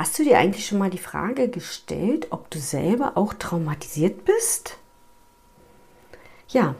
Hast 0.00 0.18
du 0.18 0.24
dir 0.24 0.38
eigentlich 0.38 0.64
schon 0.64 0.78
mal 0.78 0.88
die 0.88 0.96
Frage 0.96 1.50
gestellt, 1.50 2.28
ob 2.30 2.48
du 2.48 2.58
selber 2.58 3.18
auch 3.18 3.34
traumatisiert 3.34 4.24
bist? 4.24 4.78
Ja, 6.48 6.74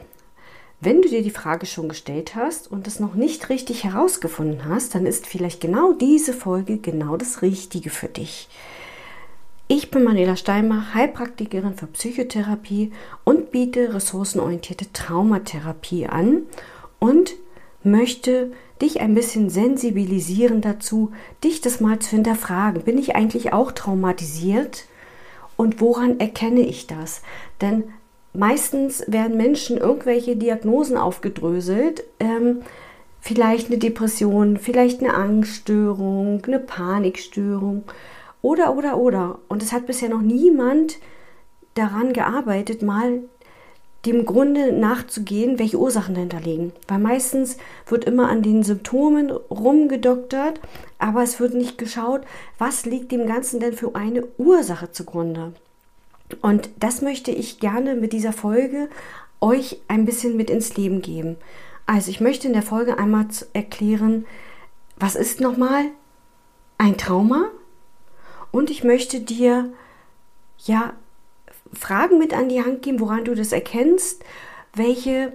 wenn 0.79 1.03
du 1.03 1.07
dir 1.07 1.21
die 1.21 1.29
Frage 1.29 1.67
schon 1.67 1.87
gestellt 1.87 2.33
hast 2.33 2.71
und 2.71 2.87
es 2.87 2.99
noch 2.99 3.13
nicht 3.13 3.49
richtig 3.49 3.83
herausgefunden 3.83 4.65
hast, 4.65 4.95
dann 4.95 5.05
ist 5.05 5.27
vielleicht 5.27 5.61
genau 5.61 5.93
diese 5.93 6.33
Folge 6.33 6.79
genau 6.79 7.15
das 7.15 7.43
Richtige 7.43 7.91
für 7.91 8.07
dich. 8.07 8.49
Ich 9.67 9.91
bin 9.91 10.03
Manuela 10.03 10.35
Steinmach, 10.35 10.95
Heilpraktikerin 10.95 11.75
für 11.75 11.85
Psychotherapie 11.85 12.91
und 13.23 13.51
biete 13.51 13.93
ressourcenorientierte 13.93 14.91
Traumatherapie 14.93 16.07
an 16.07 16.47
und 16.97 17.35
möchte 17.83 18.51
dich 18.81 19.01
ein 19.01 19.13
bisschen 19.13 19.49
sensibilisieren 19.49 20.61
dazu, 20.61 21.11
dich 21.43 21.61
das 21.61 21.79
mal 21.79 21.99
zu 21.99 22.11
hinterfragen. 22.11 22.83
Bin 22.83 22.97
ich 22.97 23.15
eigentlich 23.15 23.53
auch 23.53 23.71
traumatisiert? 23.71 24.85
Und 25.57 25.79
woran 25.79 26.19
erkenne 26.19 26.61
ich 26.61 26.87
das? 26.87 27.21
Denn 27.61 27.83
meistens 28.33 29.03
werden 29.07 29.37
Menschen 29.37 29.77
irgendwelche 29.77 30.35
Diagnosen 30.35 30.97
aufgedröselt. 30.97 32.03
Ähm, 32.19 32.61
vielleicht 33.19 33.67
eine 33.67 33.77
Depression, 33.77 34.57
vielleicht 34.57 35.01
eine 35.01 35.13
Angststörung, 35.13 36.43
eine 36.45 36.59
Panikstörung 36.59 37.83
oder, 38.41 38.75
oder, 38.75 38.97
oder. 38.97 39.39
Und 39.47 39.61
es 39.61 39.71
hat 39.71 39.85
bisher 39.85 40.09
noch 40.09 40.21
niemand 40.21 40.97
daran 41.75 42.13
gearbeitet, 42.13 42.81
mal 42.81 43.19
dem 44.05 44.25
Grunde 44.25 44.71
nachzugehen, 44.71 45.59
welche 45.59 45.77
Ursachen 45.77 46.15
dahinter 46.15 46.39
liegen. 46.39 46.73
Weil 46.87 46.99
meistens 46.99 47.57
wird 47.87 48.05
immer 48.05 48.29
an 48.29 48.41
den 48.41 48.63
Symptomen 48.63 49.31
rumgedoktert, 49.31 50.59
aber 50.97 51.21
es 51.21 51.39
wird 51.39 51.53
nicht 51.53 51.77
geschaut, 51.77 52.21
was 52.57 52.85
liegt 52.85 53.11
dem 53.11 53.27
Ganzen 53.27 53.59
denn 53.59 53.73
für 53.73 53.95
eine 53.95 54.25
Ursache 54.37 54.91
zugrunde. 54.91 55.53
Und 56.41 56.69
das 56.79 57.01
möchte 57.01 57.31
ich 57.31 57.59
gerne 57.59 57.95
mit 57.95 58.13
dieser 58.13 58.33
Folge 58.33 58.89
euch 59.39 59.81
ein 59.87 60.05
bisschen 60.05 60.37
mit 60.37 60.49
ins 60.49 60.75
Leben 60.77 61.01
geben. 61.01 61.37
Also 61.85 62.09
ich 62.09 62.21
möchte 62.21 62.47
in 62.47 62.53
der 62.53 62.61
Folge 62.63 62.97
einmal 62.97 63.25
erklären, 63.53 64.25
was 64.97 65.15
ist 65.15 65.41
nochmal 65.41 65.85
ein 66.77 66.97
Trauma? 66.97 67.49
Und 68.51 68.69
ich 68.69 68.83
möchte 68.83 69.19
dir 69.19 69.71
ja 70.65 70.93
Fragen 71.73 72.17
mit 72.17 72.33
an 72.33 72.49
die 72.49 72.63
Hand 72.63 72.81
geben, 72.81 72.99
woran 72.99 73.25
du 73.25 73.35
das 73.35 73.51
erkennst, 73.51 74.23
welche 74.75 75.33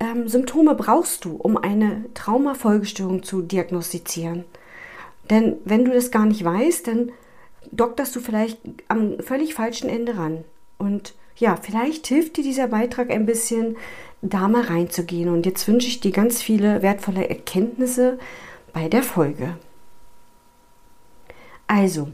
ähm, 0.00 0.28
Symptome 0.28 0.74
brauchst 0.74 1.24
du, 1.24 1.36
um 1.36 1.56
eine 1.56 2.04
Traumafolgestörung 2.14 3.22
zu 3.22 3.42
diagnostizieren. 3.42 4.44
Denn 5.30 5.56
wenn 5.64 5.84
du 5.84 5.92
das 5.92 6.10
gar 6.10 6.26
nicht 6.26 6.44
weißt, 6.44 6.88
dann 6.88 7.12
dokterst 7.70 8.14
du 8.16 8.20
vielleicht 8.20 8.58
am 8.88 9.20
völlig 9.20 9.54
falschen 9.54 9.88
Ende 9.88 10.16
ran. 10.16 10.44
Und 10.78 11.14
ja, 11.36 11.56
vielleicht 11.56 12.06
hilft 12.06 12.36
dir 12.36 12.44
dieser 12.44 12.68
Beitrag 12.68 13.10
ein 13.10 13.26
bisschen, 13.26 13.76
da 14.20 14.48
mal 14.48 14.62
reinzugehen. 14.62 15.28
Und 15.28 15.46
jetzt 15.46 15.66
wünsche 15.68 15.88
ich 15.88 16.00
dir 16.00 16.12
ganz 16.12 16.42
viele 16.42 16.82
wertvolle 16.82 17.28
Erkenntnisse 17.28 18.18
bei 18.72 18.88
der 18.88 19.02
Folge. 19.02 19.56
Also, 21.66 22.08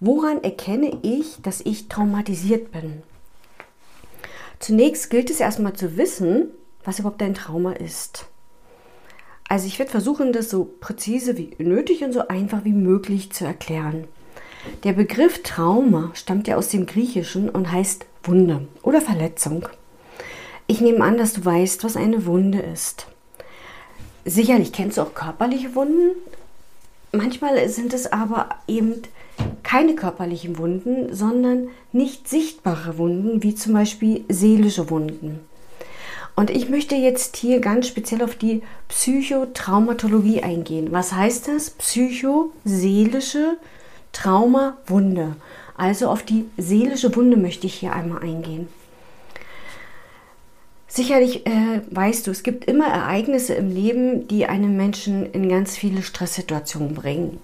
Woran 0.00 0.42
erkenne 0.44 0.98
ich, 1.02 1.42
dass 1.42 1.60
ich 1.60 1.88
traumatisiert 1.88 2.70
bin? 2.70 3.02
Zunächst 4.60 5.10
gilt 5.10 5.30
es 5.30 5.40
erstmal 5.40 5.72
zu 5.72 5.96
wissen, 5.96 6.48
was 6.84 7.00
überhaupt 7.00 7.22
ein 7.22 7.34
Trauma 7.34 7.72
ist. 7.72 8.26
Also 9.48 9.66
ich 9.66 9.78
werde 9.78 9.90
versuchen, 9.90 10.32
das 10.32 10.50
so 10.50 10.64
präzise 10.80 11.36
wie 11.36 11.54
nötig 11.58 12.04
und 12.04 12.12
so 12.12 12.28
einfach 12.28 12.64
wie 12.64 12.72
möglich 12.72 13.32
zu 13.32 13.44
erklären. 13.44 14.06
Der 14.84 14.92
Begriff 14.92 15.42
Trauma 15.42 16.10
stammt 16.14 16.46
ja 16.46 16.56
aus 16.56 16.68
dem 16.68 16.86
Griechischen 16.86 17.48
und 17.48 17.72
heißt 17.72 18.06
Wunde 18.22 18.68
oder 18.82 19.00
Verletzung. 19.00 19.68
Ich 20.66 20.80
nehme 20.80 21.02
an, 21.02 21.16
dass 21.16 21.32
du 21.32 21.44
weißt, 21.44 21.82
was 21.82 21.96
eine 21.96 22.26
Wunde 22.26 22.60
ist. 22.60 23.06
Sicherlich 24.24 24.72
kennst 24.72 24.98
du 24.98 25.02
auch 25.02 25.14
körperliche 25.14 25.74
Wunden. 25.74 26.10
Manchmal 27.12 27.68
sind 27.70 27.94
es 27.94 28.12
aber 28.12 28.50
eben 28.66 29.02
keine 29.68 29.94
körperlichen 29.94 30.56
Wunden, 30.56 31.14
sondern 31.14 31.68
nicht 31.92 32.26
sichtbare 32.26 32.96
Wunden, 32.96 33.42
wie 33.42 33.54
zum 33.54 33.74
Beispiel 33.74 34.24
seelische 34.30 34.88
Wunden. 34.88 35.40
Und 36.34 36.48
ich 36.48 36.70
möchte 36.70 36.94
jetzt 36.94 37.36
hier 37.36 37.60
ganz 37.60 37.86
speziell 37.86 38.22
auf 38.22 38.34
die 38.34 38.62
Psychotraumatologie 38.88 40.42
eingehen. 40.42 40.90
Was 40.90 41.12
heißt 41.12 41.48
das? 41.48 41.68
Psychoseelische 41.70 43.58
Traumawunde. 44.12 45.36
Also 45.76 46.08
auf 46.08 46.22
die 46.22 46.46
seelische 46.56 47.14
Wunde 47.14 47.36
möchte 47.36 47.66
ich 47.66 47.74
hier 47.74 47.92
einmal 47.92 48.22
eingehen. 48.22 48.68
Sicherlich 50.86 51.46
äh, 51.46 51.82
weißt 51.90 52.26
du, 52.26 52.30
es 52.30 52.42
gibt 52.42 52.64
immer 52.64 52.86
Ereignisse 52.86 53.52
im 53.52 53.68
Leben, 53.68 54.26
die 54.28 54.46
einen 54.46 54.78
Menschen 54.78 55.30
in 55.30 55.46
ganz 55.50 55.76
viele 55.76 56.00
Stresssituationen 56.00 56.94
bringen 56.94 57.38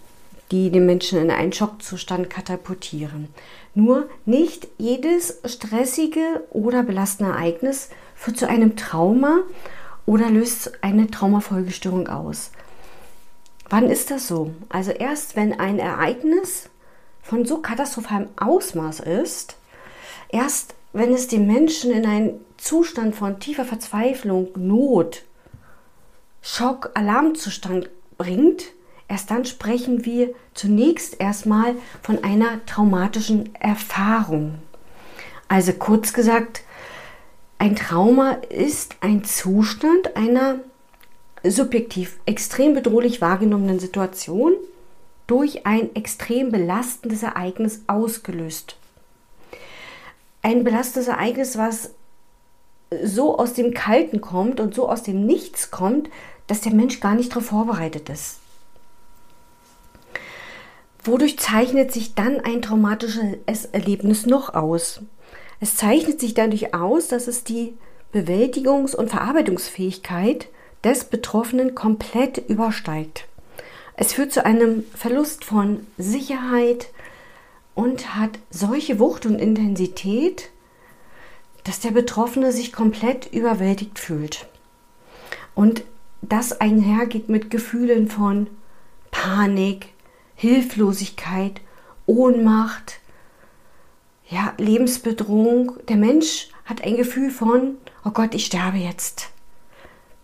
die 0.54 0.70
den 0.70 0.86
Menschen 0.86 1.18
in 1.18 1.32
einen 1.32 1.52
Schockzustand 1.52 2.30
katapultieren. 2.30 3.26
Nur 3.74 4.08
nicht 4.24 4.68
jedes 4.78 5.40
stressige 5.44 6.44
oder 6.50 6.84
belastende 6.84 7.32
Ereignis 7.32 7.88
führt 8.14 8.36
zu 8.36 8.48
einem 8.48 8.76
Trauma 8.76 9.40
oder 10.06 10.30
löst 10.30 10.78
eine 10.80 11.10
Traumafolgestörung 11.10 12.06
aus. 12.06 12.52
Wann 13.68 13.90
ist 13.90 14.12
das 14.12 14.28
so? 14.28 14.54
Also 14.68 14.92
erst 14.92 15.34
wenn 15.34 15.58
ein 15.58 15.80
Ereignis 15.80 16.70
von 17.20 17.44
so 17.44 17.58
katastrophalem 17.58 18.28
Ausmaß 18.36 19.00
ist, 19.00 19.56
erst 20.28 20.76
wenn 20.92 21.12
es 21.12 21.26
den 21.26 21.48
Menschen 21.48 21.90
in 21.90 22.06
einen 22.06 22.40
Zustand 22.58 23.16
von 23.16 23.40
tiefer 23.40 23.64
Verzweiflung, 23.64 24.50
Not, 24.54 25.24
Schock, 26.42 26.92
Alarmzustand 26.94 27.90
bringt, 28.18 28.66
Erst 29.08 29.30
dann 29.30 29.44
sprechen 29.44 30.04
wir 30.04 30.34
zunächst 30.54 31.20
erstmal 31.20 31.74
von 32.02 32.24
einer 32.24 32.64
traumatischen 32.66 33.54
Erfahrung. 33.54 34.56
Also 35.48 35.72
kurz 35.72 36.12
gesagt, 36.12 36.62
ein 37.58 37.76
Trauma 37.76 38.32
ist 38.48 38.96
ein 39.00 39.24
Zustand 39.24 40.16
einer 40.16 40.56
subjektiv 41.42 42.18
extrem 42.26 42.74
bedrohlich 42.74 43.20
wahrgenommenen 43.20 43.78
Situation 43.78 44.54
durch 45.26 45.66
ein 45.66 45.94
extrem 45.94 46.50
belastendes 46.50 47.22
Ereignis 47.22 47.82
ausgelöst. 47.86 48.76
Ein 50.42 50.64
belastendes 50.64 51.08
Ereignis, 51.08 51.56
was 51.56 51.90
so 53.02 53.38
aus 53.38 53.54
dem 53.54 53.74
Kalten 53.74 54.20
kommt 54.20 54.60
und 54.60 54.74
so 54.74 54.88
aus 54.88 55.02
dem 55.02 55.24
Nichts 55.24 55.70
kommt, 55.70 56.10
dass 56.46 56.60
der 56.60 56.74
Mensch 56.74 57.00
gar 57.00 57.14
nicht 57.14 57.30
darauf 57.30 57.46
vorbereitet 57.46 58.08
ist. 58.08 58.40
Wodurch 61.04 61.38
zeichnet 61.38 61.92
sich 61.92 62.14
dann 62.14 62.40
ein 62.40 62.62
traumatisches 62.62 63.66
Erlebnis 63.72 64.24
noch 64.24 64.54
aus? 64.54 65.02
Es 65.60 65.76
zeichnet 65.76 66.18
sich 66.18 66.32
dadurch 66.32 66.74
aus, 66.74 67.08
dass 67.08 67.28
es 67.28 67.44
die 67.44 67.74
Bewältigungs- 68.12 68.96
und 68.96 69.10
Verarbeitungsfähigkeit 69.10 70.48
des 70.82 71.04
Betroffenen 71.04 71.74
komplett 71.74 72.38
übersteigt. 72.48 73.26
Es 73.96 74.14
führt 74.14 74.32
zu 74.32 74.44
einem 74.44 74.84
Verlust 74.94 75.44
von 75.44 75.86
Sicherheit 75.98 76.88
und 77.74 78.16
hat 78.16 78.38
solche 78.50 78.98
Wucht 78.98 79.26
und 79.26 79.38
Intensität, 79.38 80.50
dass 81.64 81.80
der 81.80 81.90
Betroffene 81.90 82.52
sich 82.52 82.72
komplett 82.72 83.32
überwältigt 83.32 83.98
fühlt. 83.98 84.46
Und 85.54 85.82
das 86.22 86.60
einhergeht 86.60 87.28
mit 87.28 87.50
Gefühlen 87.50 88.08
von 88.08 88.48
Panik, 89.10 89.93
Hilflosigkeit, 90.44 91.62
Ohnmacht, 92.04 93.00
ja, 94.28 94.52
Lebensbedrohung. 94.58 95.72
Der 95.88 95.96
Mensch 95.96 96.50
hat 96.66 96.84
ein 96.84 96.98
Gefühl 96.98 97.30
von, 97.30 97.76
oh 98.04 98.10
Gott, 98.10 98.34
ich 98.34 98.44
sterbe 98.44 98.76
jetzt. 98.76 99.30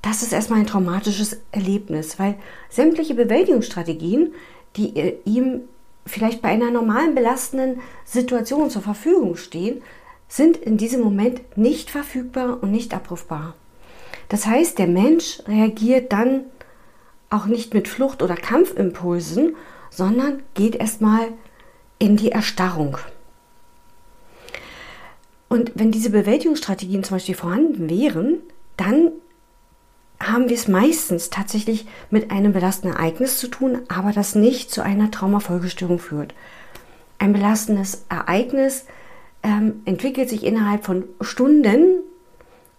Das 0.03 0.23
ist 0.23 0.35
erstmal 0.35 0.61
ein 0.61 0.67
traumatisches 0.67 1.41
Erlebnis, 1.53 2.19
weil 2.19 2.35
sämtliche 2.69 3.15
Bewältigungsstrategien, 3.15 4.35
die 4.77 4.95
äh, 4.95 5.17
ihm 5.25 5.63
vielleicht 6.05 6.43
bei 6.43 6.51
einer 6.51 6.71
normalen 6.71 7.15
belastenden 7.15 7.81
Situation 8.05 8.69
zur 8.69 8.83
Verfügung 8.83 9.37
stehen, 9.37 9.81
sind 10.29 10.59
in 10.59 10.77
diesem 10.77 11.01
Moment 11.01 11.57
nicht 11.57 11.91
verfügbar 11.91 12.59
und 12.61 12.71
nicht 12.73 12.93
abrufbar. 12.93 13.55
Das 14.29 14.47
heißt, 14.47 14.79
der 14.79 14.87
Mensch 14.87 15.41
reagiert 15.49 16.13
dann 16.13 16.45
auch 17.31 17.47
nicht 17.47 17.73
mit 17.73 17.89
Flucht- 17.89 18.23
oder 18.23 18.35
Kampfimpulsen, 18.35 19.57
sondern 19.91 20.43
geht 20.55 20.77
erstmal 20.77 21.29
in 21.99 22.17
die 22.17 22.33
Erstarrung. 22.33 22.97
Und 25.49 25.73
wenn 25.75 25.91
diese 25.91 26.11
Bewältigungsstrategien 26.11 27.03
zum 27.05 27.17
Beispiel 27.17 27.35
vorhanden 27.35 27.91
wären, 27.91 28.39
dann 28.77 29.11
haben 30.21 30.49
wir 30.49 30.57
es 30.57 30.69
meistens 30.69 31.31
tatsächlich 31.31 31.87
mit 32.11 32.31
einem 32.31 32.53
belastenden 32.53 32.97
Ereignis 32.97 33.39
zu 33.39 33.49
tun, 33.49 33.81
aber 33.89 34.13
das 34.13 34.35
nicht 34.35 34.71
zu 34.71 34.83
einer 34.83 35.11
Traumafolgestörung 35.11 35.99
führt. 35.99 36.35
Ein 37.19 37.33
belastendes 37.33 38.05
Ereignis 38.09 38.87
ähm, 39.43 39.83
entwickelt 39.87 40.29
sich 40.29 40.45
innerhalb 40.45 40.85
von 40.85 41.05
Stunden 41.21 42.01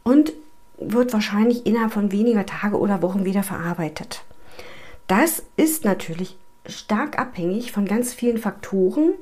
und 0.03 0.33
wird 0.77 1.13
wahrscheinlich 1.13 1.65
innerhalb 1.65 1.93
von 1.93 2.11
weniger 2.11 2.45
Tage 2.45 2.79
oder 2.79 3.01
Wochen 3.01 3.25
wieder 3.25 3.43
verarbeitet. 3.43 4.23
Das 5.07 5.43
ist 5.57 5.83
natürlich 5.83 6.37
stark 6.65 7.17
abhängig 7.19 7.71
von 7.71 7.85
ganz 7.85 8.13
vielen 8.13 8.37
Faktoren, 8.37 9.13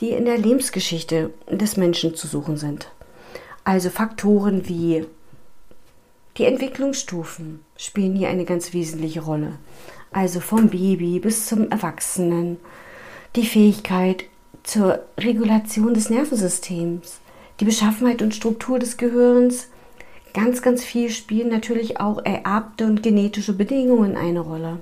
die 0.00 0.10
in 0.10 0.24
der 0.24 0.38
Lebensgeschichte 0.38 1.32
des 1.50 1.76
Menschen 1.76 2.14
zu 2.14 2.26
suchen 2.26 2.56
sind. 2.56 2.90
Also 3.64 3.90
Faktoren 3.90 4.68
wie 4.68 5.06
die 6.36 6.44
Entwicklungsstufen 6.44 7.64
spielen 7.76 8.14
hier 8.14 8.28
eine 8.28 8.44
ganz 8.44 8.72
wesentliche 8.72 9.20
Rolle. 9.20 9.58
Also 10.12 10.40
vom 10.40 10.68
Baby 10.68 11.18
bis 11.18 11.46
zum 11.46 11.70
Erwachsenen. 11.70 12.58
Die 13.36 13.44
Fähigkeit 13.44 14.24
zur 14.62 15.02
Regulation 15.18 15.94
des 15.94 16.10
Nervensystems, 16.10 17.20
die 17.60 17.64
Beschaffenheit 17.64 18.22
und 18.22 18.34
Struktur 18.34 18.78
des 18.78 18.96
Gehirns. 18.96 19.68
Ganz, 20.32 20.62
ganz 20.62 20.84
viel 20.84 21.10
spielen 21.10 21.48
natürlich 21.48 22.00
auch 22.00 22.24
ererbte 22.24 22.86
und 22.86 23.02
genetische 23.02 23.52
Bedingungen 23.52 24.16
eine 24.16 24.40
Rolle. 24.40 24.80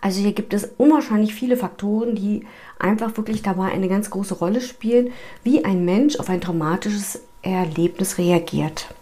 Also 0.00 0.20
hier 0.20 0.32
gibt 0.32 0.54
es 0.54 0.68
unwahrscheinlich 0.78 1.34
viele 1.34 1.56
Faktoren, 1.56 2.14
die 2.14 2.46
einfach 2.78 3.16
wirklich 3.16 3.42
dabei 3.42 3.70
eine 3.70 3.88
ganz 3.88 4.10
große 4.10 4.34
Rolle 4.34 4.60
spielen, 4.60 5.12
wie 5.42 5.64
ein 5.64 5.84
Mensch 5.84 6.18
auf 6.18 6.30
ein 6.30 6.40
traumatisches 6.40 7.22
Erlebnis 7.42 8.18
reagiert. 8.18 8.94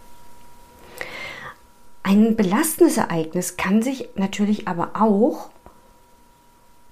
Ein 2.03 2.35
belastendes 2.35 2.97
Ereignis 2.97 3.57
kann 3.57 3.81
sich 3.81 4.09
natürlich 4.15 4.67
aber 4.67 4.91
auch 4.93 5.49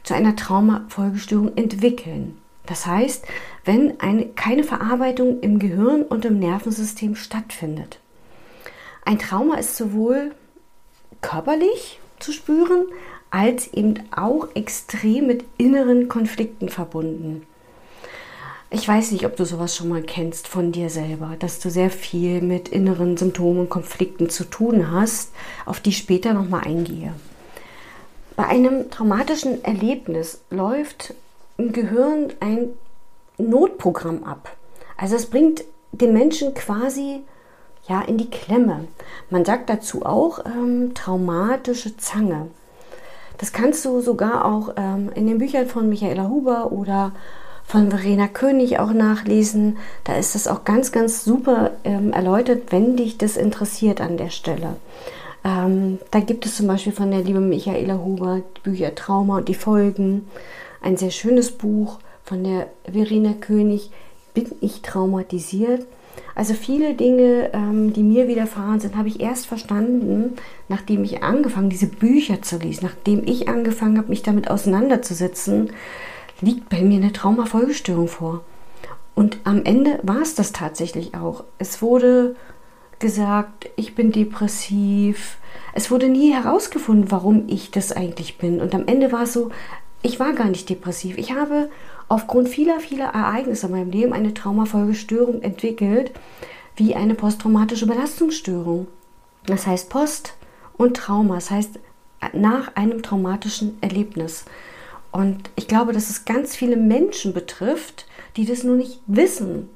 zu 0.03 0.13
einer 0.13 0.35
Traumafolgestörung 0.35 1.57
entwickeln. 1.57 2.37
Das 2.65 2.85
heißt, 2.85 3.25
wenn 3.65 3.99
eine, 3.99 4.27
keine 4.27 4.63
Verarbeitung 4.63 5.39
im 5.39 5.57
Gehirn 5.57 6.03
und 6.03 6.25
im 6.25 6.39
Nervensystem 6.39 7.15
stattfindet. 7.15 7.99
Ein 9.05 9.19
Trauma 9.19 9.55
ist 9.55 9.75
sowohl 9.77 10.33
körperlich 11.21 11.99
zu 12.19 12.31
spüren, 12.31 12.87
als 13.29 13.73
eben 13.73 13.95
auch 14.11 14.47
extrem 14.55 15.27
mit 15.27 15.45
inneren 15.57 16.07
Konflikten 16.07 16.69
verbunden. 16.69 17.45
Ich 18.69 18.85
weiß 18.85 19.11
nicht, 19.11 19.25
ob 19.25 19.37
du 19.37 19.45
sowas 19.45 19.75
schon 19.75 19.87
mal 19.87 20.01
kennst 20.01 20.47
von 20.47 20.73
dir 20.73 20.89
selber, 20.89 21.35
dass 21.39 21.59
du 21.59 21.69
sehr 21.69 21.89
viel 21.89 22.41
mit 22.41 22.67
inneren 22.67 23.15
Symptomen 23.15 23.61
und 23.61 23.69
Konflikten 23.69 24.29
zu 24.29 24.43
tun 24.43 24.91
hast, 24.91 25.31
auf 25.65 25.79
die 25.79 25.91
ich 25.91 25.97
später 25.97 26.33
nochmal 26.33 26.65
eingehe. 26.65 27.13
Bei 28.35 28.45
einem 28.45 28.91
traumatischen 28.91 29.63
Erlebnis 29.63 30.41
läuft 30.49 31.13
im 31.57 31.71
Gehirn 31.71 32.33
ein 32.41 32.69
Notprogramm 33.37 34.23
ab. 34.25 34.55
Also 34.97 35.15
es 35.15 35.27
bringt 35.27 35.63
den 35.91 36.11
Menschen 36.11 36.53
quasi 36.53 37.21
ja 37.87 38.01
in 38.01 38.17
die 38.17 38.29
Klemme. 38.29 38.87
Man 39.29 39.45
sagt 39.45 39.69
dazu 39.69 40.05
auch 40.05 40.45
ähm, 40.45 40.93
traumatische 40.93 41.95
Zange. 41.97 42.47
Das 43.37 43.51
kannst 43.51 43.85
du 43.85 44.01
sogar 44.01 44.45
auch 44.45 44.73
ähm, 44.77 45.11
in 45.13 45.27
den 45.27 45.37
Büchern 45.37 45.67
von 45.67 45.89
Michaela 45.89 46.27
Huber 46.27 46.71
oder 46.71 47.11
von 47.65 47.91
Verena 47.91 48.27
König 48.27 48.79
auch 48.79 48.93
nachlesen. 48.93 49.77
Da 50.05 50.15
ist 50.15 50.35
das 50.35 50.47
auch 50.47 50.63
ganz, 50.63 50.91
ganz 50.91 51.23
super 51.23 51.71
ähm, 51.83 52.13
erläutert, 52.13 52.71
wenn 52.71 52.95
dich 52.95 53.17
das 53.17 53.37
interessiert 53.37 54.01
an 54.01 54.17
der 54.17 54.29
Stelle. 54.29 54.77
Ähm, 55.43 55.99
da 56.11 56.19
gibt 56.19 56.45
es 56.45 56.55
zum 56.55 56.67
Beispiel 56.67 56.93
von 56.93 57.11
der 57.11 57.21
lieben 57.21 57.49
Michaela 57.49 57.99
Huber 58.03 58.41
Bücher 58.63 58.95
Trauma 58.95 59.37
und 59.37 59.49
die 59.49 59.53
Folgen. 59.53 60.27
Ein 60.81 60.97
sehr 60.97 61.11
schönes 61.11 61.51
Buch 61.51 61.99
von 62.23 62.43
der 62.43 62.67
Verena 62.91 63.33
König, 63.33 63.91
Bin 64.33 64.51
ich 64.61 64.81
traumatisiert? 64.81 65.85
Also 66.35 66.53
viele 66.53 66.93
Dinge, 66.93 67.51
ähm, 67.53 67.93
die 67.93 68.03
mir 68.03 68.27
widerfahren 68.27 68.79
sind, 68.79 68.95
habe 68.95 69.07
ich 69.07 69.19
erst 69.19 69.47
verstanden, 69.47 70.35
nachdem 70.69 71.03
ich 71.03 71.23
angefangen, 71.23 71.69
diese 71.69 71.87
Bücher 71.87 72.41
zu 72.41 72.57
lesen, 72.57 72.85
nachdem 72.85 73.23
ich 73.25 73.49
angefangen 73.49 73.97
habe, 73.97 74.09
mich 74.09 74.23
damit 74.23 74.49
auseinanderzusetzen, 74.49 75.71
liegt 76.41 76.69
bei 76.69 76.81
mir 76.81 76.97
eine 76.97 77.13
Traumafolgestörung 77.13 78.07
vor. 78.07 78.43
Und 79.15 79.39
am 79.45 79.65
Ende 79.65 79.99
war 80.03 80.21
es 80.21 80.35
das 80.35 80.51
tatsächlich 80.51 81.15
auch. 81.15 81.43
Es 81.57 81.81
wurde 81.81 82.35
gesagt, 82.99 83.69
ich 83.75 83.95
bin 83.95 84.11
depressiv. 84.11 85.37
Es 85.73 85.89
wurde 85.89 86.07
nie 86.07 86.33
herausgefunden, 86.33 87.11
warum 87.11 87.45
ich 87.47 87.71
das 87.71 87.91
eigentlich 87.91 88.37
bin. 88.37 88.61
Und 88.61 88.75
am 88.75 88.85
Ende 88.87 89.11
war 89.11 89.23
es 89.23 89.33
so, 89.33 89.49
ich 90.01 90.19
war 90.19 90.33
gar 90.33 90.49
nicht 90.49 90.69
depressiv. 90.69 91.17
Ich 91.17 91.33
habe 91.33 91.69
aufgrund 92.09 92.49
vieler, 92.49 92.79
vieler 92.79 93.07
Ereignisse 93.07 93.67
in 93.67 93.71
meinem 93.71 93.91
Leben 93.91 94.13
eine 94.13 94.33
Traumafolgestörung 94.33 95.41
entwickelt, 95.41 96.11
wie 96.75 96.95
eine 96.95 97.15
posttraumatische 97.15 97.87
Belastungsstörung. 97.87 98.87
Das 99.45 99.65
heißt 99.65 99.89
Post 99.89 100.33
und 100.77 100.97
Trauma, 100.97 101.35
das 101.35 101.51
heißt 101.51 101.79
nach 102.33 102.75
einem 102.75 103.01
traumatischen 103.01 103.77
Erlebnis. 103.81 104.45
Und 105.11 105.49
ich 105.55 105.67
glaube, 105.67 105.93
dass 105.93 106.09
es 106.09 106.25
ganz 106.25 106.55
viele 106.55 106.75
Menschen 106.75 107.33
betrifft, 107.33 108.05
die 108.35 108.45
das 108.45 108.63
nur 108.63 108.75
nicht 108.75 109.01
wissen. 109.07 109.69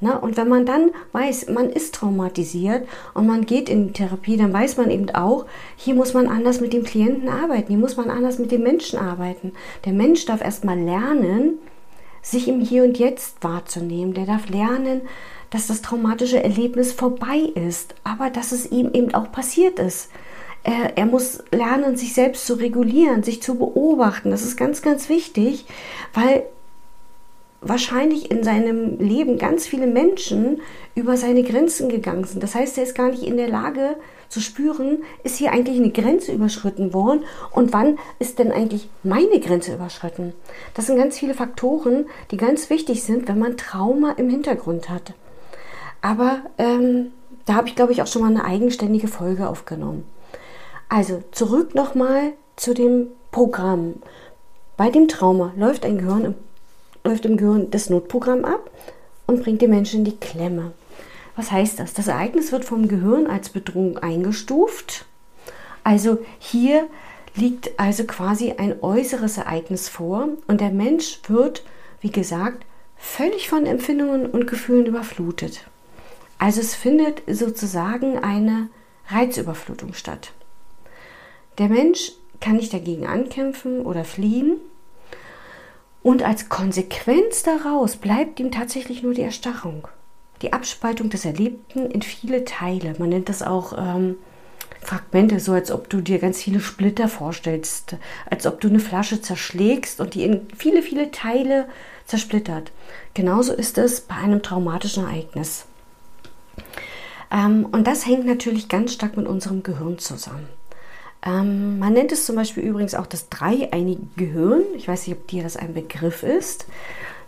Ne? 0.00 0.18
Und 0.20 0.36
wenn 0.36 0.48
man 0.48 0.66
dann 0.66 0.90
weiß, 1.12 1.48
man 1.48 1.70
ist 1.70 1.94
traumatisiert 1.94 2.88
und 3.14 3.26
man 3.26 3.46
geht 3.46 3.68
in 3.68 3.86
die 3.86 3.92
Therapie, 3.92 4.36
dann 4.36 4.52
weiß 4.52 4.76
man 4.76 4.90
eben 4.90 5.08
auch, 5.10 5.46
hier 5.76 5.94
muss 5.94 6.12
man 6.12 6.26
anders 6.26 6.60
mit 6.60 6.72
dem 6.72 6.82
Klienten 6.82 7.28
arbeiten, 7.28 7.68
hier 7.68 7.78
muss 7.78 7.96
man 7.96 8.10
anders 8.10 8.38
mit 8.38 8.50
dem 8.50 8.64
Menschen 8.64 8.98
arbeiten. 8.98 9.52
Der 9.84 9.92
Mensch 9.92 10.26
darf 10.26 10.42
erstmal 10.42 10.78
lernen, 10.78 11.58
sich 12.22 12.48
im 12.48 12.60
Hier 12.60 12.84
und 12.84 12.98
Jetzt 12.98 13.42
wahrzunehmen. 13.42 14.14
Der 14.14 14.26
darf 14.26 14.48
lernen, 14.48 15.02
dass 15.50 15.66
das 15.66 15.82
traumatische 15.82 16.42
Erlebnis 16.42 16.92
vorbei 16.92 17.38
ist, 17.54 17.94
aber 18.04 18.30
dass 18.30 18.52
es 18.52 18.70
ihm 18.70 18.90
eben 18.94 19.14
auch 19.14 19.30
passiert 19.30 19.78
ist. 19.78 20.08
Er, 20.64 20.96
er, 20.96 21.06
muss 21.06 21.42
lernen, 21.50 21.96
sich 21.96 22.14
selbst 22.14 22.46
zu 22.46 22.54
regulieren, 22.54 23.24
sich 23.24 23.42
zu 23.42 23.56
beobachten. 23.56 24.30
Das 24.30 24.42
ist 24.42 24.56
ganz, 24.56 24.80
ganz 24.80 25.08
wichtig, 25.08 25.66
weil 26.14 26.44
wahrscheinlich 27.62 28.30
in 28.30 28.42
seinem 28.42 28.98
Leben 28.98 29.38
ganz 29.38 29.66
viele 29.66 29.86
Menschen 29.86 30.60
über 30.94 31.16
seine 31.16 31.42
Grenzen 31.42 31.88
gegangen 31.88 32.24
sind. 32.24 32.42
Das 32.42 32.54
heißt, 32.54 32.76
er 32.76 32.84
ist 32.84 32.94
gar 32.94 33.10
nicht 33.10 33.22
in 33.22 33.36
der 33.36 33.48
Lage 33.48 33.96
zu 34.28 34.40
spüren, 34.40 35.04
ist 35.22 35.36
hier 35.36 35.52
eigentlich 35.52 35.78
eine 35.78 35.90
Grenze 35.90 36.32
überschritten 36.32 36.92
worden 36.92 37.24
und 37.52 37.72
wann 37.72 37.98
ist 38.18 38.38
denn 38.38 38.50
eigentlich 38.50 38.88
meine 39.02 39.38
Grenze 39.40 39.74
überschritten. 39.74 40.32
Das 40.74 40.86
sind 40.86 40.96
ganz 40.96 41.18
viele 41.18 41.34
Faktoren, 41.34 42.06
die 42.30 42.36
ganz 42.36 42.68
wichtig 42.68 43.02
sind, 43.04 43.28
wenn 43.28 43.38
man 43.38 43.56
Trauma 43.56 44.12
im 44.12 44.28
Hintergrund 44.28 44.88
hat. 44.88 45.14
Aber 46.00 46.40
ähm, 46.58 47.12
da 47.44 47.54
habe 47.54 47.68
ich, 47.68 47.76
glaube 47.76 47.92
ich, 47.92 48.02
auch 48.02 48.06
schon 48.06 48.22
mal 48.22 48.30
eine 48.30 48.44
eigenständige 48.44 49.08
Folge 49.08 49.48
aufgenommen. 49.48 50.04
Also 50.88 51.22
zurück 51.30 51.74
nochmal 51.74 52.32
zu 52.56 52.74
dem 52.74 53.08
Programm. 53.30 53.94
Bei 54.76 54.90
dem 54.90 55.08
Trauma 55.08 55.52
läuft, 55.56 55.84
ein 55.84 55.98
Gehirn, 55.98 56.34
läuft 57.04 57.24
im 57.24 57.36
Gehirn 57.36 57.70
das 57.70 57.90
Notprogramm 57.90 58.44
ab 58.44 58.70
und 59.26 59.42
bringt 59.42 59.62
den 59.62 59.70
Menschen 59.70 60.00
in 60.00 60.04
die 60.04 60.16
Klemme. 60.16 60.72
Was 61.36 61.50
heißt 61.50 61.78
das? 61.78 61.94
Das 61.94 62.08
Ereignis 62.08 62.52
wird 62.52 62.64
vom 62.64 62.88
Gehirn 62.88 63.26
als 63.26 63.48
Bedrohung 63.48 63.98
eingestuft. 63.98 65.06
Also 65.84 66.18
hier 66.38 66.86
liegt 67.34 67.78
also 67.78 68.04
quasi 68.04 68.52
ein 68.52 68.82
äußeres 68.82 69.38
Ereignis 69.38 69.88
vor 69.88 70.28
und 70.46 70.60
der 70.60 70.70
Mensch 70.70 71.20
wird, 71.28 71.64
wie 72.00 72.10
gesagt, 72.10 72.64
völlig 72.96 73.48
von 73.48 73.66
Empfindungen 73.66 74.26
und 74.26 74.46
Gefühlen 74.46 74.86
überflutet. 74.86 75.64
Also 76.38 76.60
es 76.60 76.74
findet 76.74 77.22
sozusagen 77.26 78.18
eine 78.18 78.68
Reizüberflutung 79.08 79.94
statt. 79.94 80.32
Der 81.58 81.68
Mensch 81.68 82.12
kann 82.40 82.56
nicht 82.56 82.72
dagegen 82.72 83.06
ankämpfen 83.06 83.82
oder 83.82 84.04
fliehen. 84.04 84.56
Und 86.02 86.22
als 86.22 86.48
Konsequenz 86.48 87.42
daraus 87.42 87.96
bleibt 87.96 88.40
ihm 88.40 88.50
tatsächlich 88.50 89.02
nur 89.02 89.14
die 89.14 89.22
Erstarrung. 89.22 89.88
Die 90.42 90.52
Abspaltung 90.52 91.10
des 91.10 91.24
Erlebten 91.24 91.86
in 91.90 92.02
viele 92.02 92.44
Teile. 92.44 92.94
Man 92.98 93.10
nennt 93.10 93.28
das 93.28 93.42
auch 93.42 93.74
ähm, 93.78 94.16
Fragmente, 94.80 95.38
so 95.38 95.52
als 95.52 95.70
ob 95.70 95.88
du 95.88 96.00
dir 96.00 96.18
ganz 96.18 96.42
viele 96.42 96.58
Splitter 96.58 97.06
vorstellst, 97.06 97.96
als 98.28 98.46
ob 98.46 98.60
du 98.60 98.68
eine 98.68 98.80
Flasche 98.80 99.22
zerschlägst 99.22 100.00
und 100.00 100.14
die 100.14 100.24
in 100.24 100.48
viele, 100.56 100.82
viele 100.82 101.12
Teile 101.12 101.68
zersplittert. 102.06 102.72
Genauso 103.14 103.52
ist 103.52 103.78
es 103.78 104.00
bei 104.00 104.16
einem 104.16 104.42
traumatischen 104.42 105.04
Ereignis. 105.04 105.66
Ähm, 107.30 107.66
und 107.70 107.86
das 107.86 108.06
hängt 108.06 108.26
natürlich 108.26 108.68
ganz 108.68 108.92
stark 108.92 109.16
mit 109.16 109.28
unserem 109.28 109.62
Gehirn 109.62 109.98
zusammen. 109.98 110.48
Ähm, 111.24 111.78
man 111.78 111.92
nennt 111.92 112.12
es 112.12 112.26
zum 112.26 112.36
Beispiel 112.36 112.62
übrigens 112.64 112.94
auch 112.94 113.06
das 113.06 113.28
dreieinige 113.28 114.02
Gehirn. 114.16 114.62
Ich 114.74 114.88
weiß 114.88 115.06
nicht, 115.06 115.16
ob 115.16 115.26
dir 115.28 115.42
das 115.42 115.56
ein 115.56 115.74
Begriff 115.74 116.22
ist. 116.22 116.66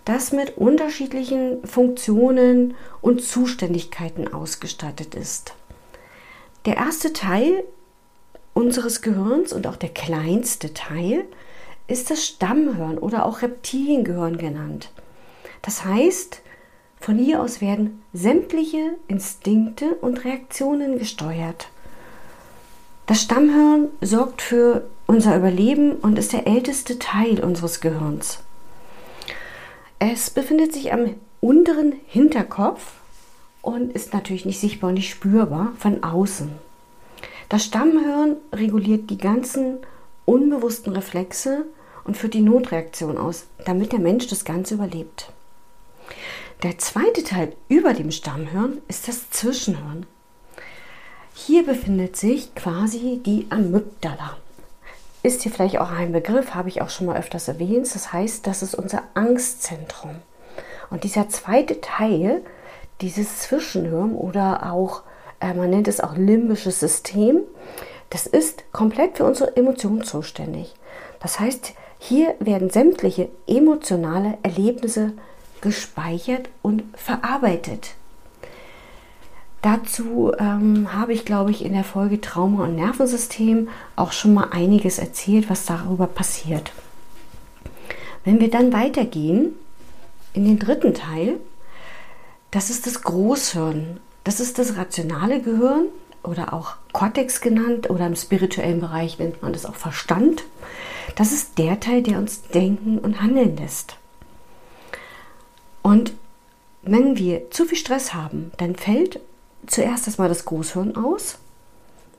Das 0.04 0.32
mit 0.32 0.58
unterschiedlichen 0.58 1.64
Funktionen 1.66 2.74
und 3.00 3.22
Zuständigkeiten 3.22 4.32
ausgestattet 4.32 5.14
ist. 5.14 5.54
Der 6.66 6.76
erste 6.76 7.12
Teil 7.12 7.64
unseres 8.52 9.02
Gehirns 9.02 9.52
und 9.52 9.66
auch 9.66 9.76
der 9.76 9.88
kleinste 9.88 10.74
Teil 10.74 11.24
ist 11.86 12.10
das 12.10 12.24
Stammhirn 12.24 12.98
oder 12.98 13.26
auch 13.26 13.42
Reptiliengehirn 13.42 14.38
genannt. 14.38 14.90
Das 15.62 15.84
heißt, 15.84 16.40
von 17.00 17.18
hier 17.18 17.42
aus 17.42 17.60
werden 17.60 18.02
sämtliche 18.12 18.96
Instinkte 19.08 19.94
und 19.96 20.24
Reaktionen 20.24 20.98
gesteuert. 20.98 21.68
Das 23.06 23.20
Stammhirn 23.20 23.88
sorgt 24.00 24.40
für 24.40 24.88
unser 25.06 25.36
Überleben 25.36 25.96
und 25.96 26.18
ist 26.18 26.32
der 26.32 26.46
älteste 26.46 26.98
Teil 26.98 27.44
unseres 27.44 27.80
Gehirns. 27.80 28.38
Es 29.98 30.30
befindet 30.30 30.72
sich 30.72 30.92
am 30.92 31.14
unteren 31.40 31.94
Hinterkopf 32.06 32.94
und 33.60 33.92
ist 33.92 34.14
natürlich 34.14 34.46
nicht 34.46 34.58
sichtbar 34.58 34.88
und 34.88 34.94
nicht 34.94 35.10
spürbar 35.10 35.72
von 35.78 36.02
außen. 36.02 36.50
Das 37.50 37.64
Stammhirn 37.64 38.36
reguliert 38.52 39.10
die 39.10 39.18
ganzen 39.18 39.78
unbewussten 40.24 40.94
Reflexe 40.94 41.66
und 42.04 42.16
führt 42.16 42.32
die 42.34 42.40
Notreaktion 42.40 43.18
aus, 43.18 43.44
damit 43.66 43.92
der 43.92 43.98
Mensch 43.98 44.26
das 44.28 44.46
Ganze 44.46 44.74
überlebt. 44.74 45.30
Der 46.62 46.78
zweite 46.78 47.22
Teil 47.22 47.54
über 47.68 47.92
dem 47.92 48.10
Stammhirn 48.10 48.78
ist 48.88 49.08
das 49.08 49.28
Zwischenhirn. 49.30 50.06
Hier 51.36 51.66
befindet 51.66 52.16
sich 52.16 52.54
quasi 52.54 53.20
die 53.26 53.48
Amygdala. 53.50 54.36
Ist 55.24 55.42
hier 55.42 55.50
vielleicht 55.50 55.80
auch 55.80 55.90
ein 55.90 56.12
Begriff, 56.12 56.54
habe 56.54 56.68
ich 56.68 56.80
auch 56.80 56.90
schon 56.90 57.08
mal 57.08 57.16
öfters 57.16 57.48
erwähnt. 57.48 57.92
Das 57.92 58.12
heißt, 58.12 58.46
das 58.46 58.62
ist 58.62 58.76
unser 58.76 59.02
Angstzentrum. 59.14 60.14
Und 60.90 61.02
dieser 61.02 61.28
zweite 61.28 61.80
Teil, 61.80 62.42
dieses 63.00 63.40
Zwischenhirn 63.40 64.14
oder 64.14 64.72
auch, 64.72 65.02
äh, 65.40 65.52
man 65.54 65.70
nennt 65.70 65.88
es 65.88 66.00
auch 66.00 66.16
limbisches 66.16 66.78
System, 66.78 67.40
das 68.10 68.28
ist 68.28 68.62
komplett 68.72 69.16
für 69.16 69.24
unsere 69.24 69.56
Emotionen 69.56 70.04
zuständig. 70.04 70.72
Das 71.18 71.40
heißt, 71.40 71.72
hier 71.98 72.36
werden 72.38 72.70
sämtliche 72.70 73.28
emotionale 73.48 74.38
Erlebnisse 74.44 75.14
gespeichert 75.60 76.48
und 76.62 76.84
verarbeitet. 76.96 77.96
Dazu 79.64 80.30
ähm, 80.38 80.92
habe 80.92 81.14
ich, 81.14 81.24
glaube 81.24 81.50
ich, 81.50 81.64
in 81.64 81.72
der 81.72 81.84
Folge 81.84 82.20
Trauma 82.20 82.64
und 82.64 82.76
Nervensystem 82.76 83.70
auch 83.96 84.12
schon 84.12 84.34
mal 84.34 84.48
einiges 84.50 84.98
erzählt, 84.98 85.48
was 85.48 85.64
darüber 85.64 86.06
passiert. 86.06 86.70
Wenn 88.26 88.40
wir 88.40 88.50
dann 88.50 88.74
weitergehen 88.74 89.54
in 90.34 90.44
den 90.44 90.58
dritten 90.58 90.92
Teil, 90.92 91.40
das 92.50 92.68
ist 92.68 92.86
das 92.86 93.04
Großhirn. 93.04 94.00
Das 94.22 94.38
ist 94.38 94.58
das 94.58 94.76
rationale 94.76 95.40
Gehirn 95.40 95.86
oder 96.22 96.52
auch 96.52 96.74
Cortex 96.92 97.40
genannt 97.40 97.88
oder 97.88 98.06
im 98.06 98.16
spirituellen 98.16 98.80
Bereich 98.80 99.18
nennt 99.18 99.40
man 99.40 99.54
das 99.54 99.64
auch 99.64 99.76
Verstand. 99.76 100.44
Das 101.16 101.32
ist 101.32 101.56
der 101.56 101.80
Teil, 101.80 102.02
der 102.02 102.18
uns 102.18 102.42
denken 102.42 102.98
und 102.98 103.22
handeln 103.22 103.56
lässt. 103.56 103.96
Und 105.80 106.12
wenn 106.82 107.16
wir 107.16 107.50
zu 107.50 107.64
viel 107.64 107.78
Stress 107.78 108.12
haben, 108.12 108.52
dann 108.58 108.76
fällt 108.76 109.20
zuerst 109.66 110.06
erstmal 110.06 110.28
das 110.28 110.44
Großhirn 110.44 110.96
aus 110.96 111.38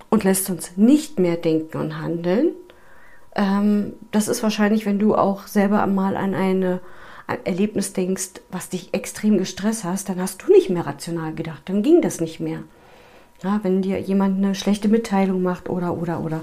und 0.09 0.23
lässt 0.23 0.49
uns 0.49 0.77
nicht 0.77 1.19
mehr 1.19 1.37
denken 1.37 1.77
und 1.77 2.01
handeln. 2.01 2.51
Ähm, 3.35 3.93
das 4.11 4.27
ist 4.27 4.43
wahrscheinlich, 4.43 4.85
wenn 4.85 4.99
du 4.99 5.15
auch 5.15 5.47
selber 5.47 5.83
einmal 5.83 6.15
an 6.15 6.33
eine, 6.33 6.79
ein 7.27 7.45
Erlebnis 7.45 7.93
denkst, 7.93 8.41
was 8.49 8.69
dich 8.69 8.93
extrem 8.93 9.37
gestresst 9.37 9.83
hast, 9.83 10.09
dann 10.09 10.21
hast 10.21 10.43
du 10.43 10.51
nicht 10.51 10.69
mehr 10.69 10.85
rational 10.85 11.33
gedacht, 11.33 11.63
dann 11.65 11.83
ging 11.83 12.01
das 12.01 12.21
nicht 12.21 12.39
mehr. 12.39 12.59
Ja, 13.43 13.59
wenn 13.63 13.81
dir 13.81 13.99
jemand 13.99 14.37
eine 14.37 14.55
schlechte 14.55 14.87
Mitteilung 14.87 15.41
macht 15.41 15.69
oder 15.69 15.97
oder 15.97 16.21
oder. 16.21 16.41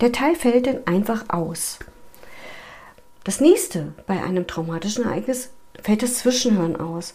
Der 0.00 0.12
Teil 0.12 0.36
fällt 0.36 0.66
dann 0.68 0.86
einfach 0.86 1.28
aus. 1.28 1.80
Das 3.24 3.40
nächste 3.40 3.92
bei 4.06 4.22
einem 4.22 4.46
traumatischen 4.46 5.04
Ereignis 5.04 5.50
fällt 5.82 6.02
das 6.02 6.14
Zwischenhören 6.14 6.76
aus. 6.76 7.14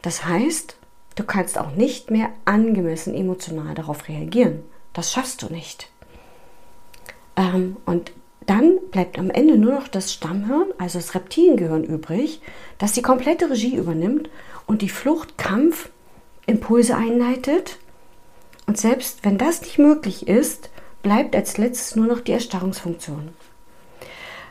Das 0.00 0.24
heißt, 0.24 0.76
du 1.16 1.24
kannst 1.24 1.58
auch 1.58 1.72
nicht 1.72 2.10
mehr 2.10 2.30
angemessen 2.44 3.14
emotional 3.14 3.74
darauf 3.74 4.08
reagieren. 4.08 4.62
Das 4.92 5.12
schaffst 5.12 5.42
du 5.42 5.52
nicht. 5.52 5.88
Ähm, 7.36 7.76
und 7.86 8.12
dann 8.46 8.78
bleibt 8.90 9.18
am 9.18 9.30
Ende 9.30 9.58
nur 9.58 9.74
noch 9.74 9.88
das 9.88 10.12
Stammhirn, 10.12 10.72
also 10.78 10.98
das 10.98 11.14
Reptiliengehirn 11.14 11.84
übrig, 11.84 12.40
das 12.78 12.92
die 12.92 13.02
komplette 13.02 13.50
Regie 13.50 13.76
übernimmt 13.76 14.30
und 14.66 14.82
die 14.82 14.88
Fluchtkampfimpulse 14.88 16.96
einleitet. 16.96 17.78
Und 18.66 18.78
selbst 18.78 19.24
wenn 19.24 19.38
das 19.38 19.62
nicht 19.62 19.78
möglich 19.78 20.26
ist, 20.26 20.70
bleibt 21.02 21.36
als 21.36 21.58
letztes 21.58 21.96
nur 21.96 22.06
noch 22.06 22.20
die 22.20 22.32
Erstarrungsfunktion. 22.32 23.30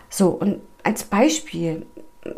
So, 0.10 0.30
und 0.30 0.62
als 0.84 1.04
Beispiel 1.04 1.86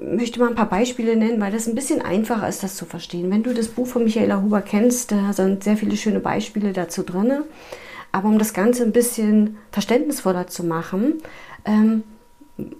möchte 0.01 0.39
mal 0.39 0.49
ein 0.49 0.55
paar 0.55 0.69
Beispiele 0.69 1.15
nennen, 1.15 1.41
weil 1.41 1.51
das 1.51 1.67
ein 1.67 1.75
bisschen 1.75 2.01
einfacher 2.01 2.47
ist, 2.47 2.63
das 2.63 2.75
zu 2.75 2.85
verstehen. 2.85 3.31
Wenn 3.31 3.43
du 3.43 3.53
das 3.53 3.67
Buch 3.67 3.87
von 3.87 4.03
Michaela 4.03 4.41
Huber 4.41 4.61
kennst, 4.61 5.11
da 5.11 5.33
sind 5.33 5.63
sehr 5.63 5.77
viele 5.77 5.97
schöne 5.97 6.19
Beispiele 6.19 6.73
dazu 6.73 7.03
drin. 7.03 7.43
Aber 8.11 8.27
um 8.27 8.37
das 8.37 8.53
Ganze 8.53 8.83
ein 8.83 8.91
bisschen 8.91 9.57
verständnisvoller 9.71 10.47
zu 10.47 10.63
machen, 10.63 11.21
ähm, 11.65 12.03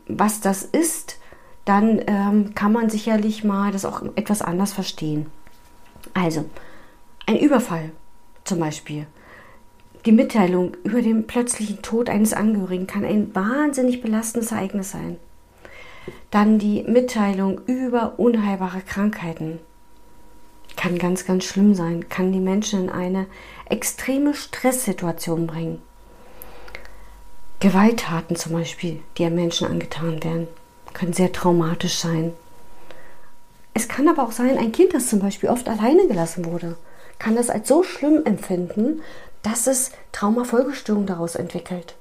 was 0.08 0.42
das 0.42 0.64
ist, 0.64 1.18
dann 1.66 2.02
ähm, 2.08 2.54
kann 2.54 2.72
man 2.72 2.90
sicherlich 2.90 3.44
mal 3.44 3.72
das 3.72 3.86
auch 3.86 4.04
etwas 4.16 4.42
anders 4.42 4.74
verstehen. 4.74 5.28
Also, 6.14 6.46
ein 7.26 7.38
Überfall 7.38 7.92
zum 8.44 8.60
Beispiel. 8.60 9.06
Die 10.06 10.12
Mitteilung 10.12 10.76
über 10.84 11.02
den 11.02 11.28
plötzlichen 11.28 11.82
Tod 11.82 12.10
eines 12.10 12.34
Angehörigen 12.34 12.88
kann 12.88 13.06
ein 13.06 13.34
wahnsinnig 13.36 14.02
belastendes 14.02 14.52
Ereignis 14.52 14.92
sein. 14.92 15.18
Dann 16.32 16.60
die 16.60 16.84
Mitteilung 16.84 17.62
über 17.66 18.18
unheilbare 18.18 18.82
Krankheiten. 18.82 19.60
Kann 20.76 20.98
ganz, 20.98 21.26
ganz 21.26 21.44
schlimm 21.44 21.76
sein, 21.76 22.10
kann 22.10 22.32
die 22.32 22.40
Menschen 22.40 22.84
in 22.86 22.90
eine 22.90 23.28
extreme 23.66 24.34
Stresssituation 24.34 25.48
bringen. 25.48 25.82
Gewalttaten 27.60 28.36
zum 28.36 28.54
Beispiel, 28.54 29.02
die 29.18 29.26
an 29.26 29.36
Menschen 29.36 29.68
angetan 29.68 30.24
werden, 30.24 30.48
können 30.94 31.14
sehr 31.14 31.32
traumatisch 31.32 32.00
sein. 32.00 32.34
Es 33.74 33.88
kann 33.88 34.08
aber 34.08 34.24
auch 34.24 34.32
sein, 34.32 34.58
ein 34.58 34.72
Kind, 34.72 34.94
das 34.94 35.08
zum 35.08 35.20
Beispiel 35.20 35.50
oft 35.50 35.70
alleine 35.70 36.08
gelassen 36.08 36.46
wurde, 36.46 36.78
kann 37.20 37.36
das 37.36 37.50
als 37.50 37.68
so 37.68 37.84
schlimm 37.84 38.26
empfinden, 38.26 39.02
dass 39.44 39.68
es 39.68 39.92
Traumafolgestörungen 40.12 41.08
daraus 41.08 41.36
entwickelt 41.36 41.96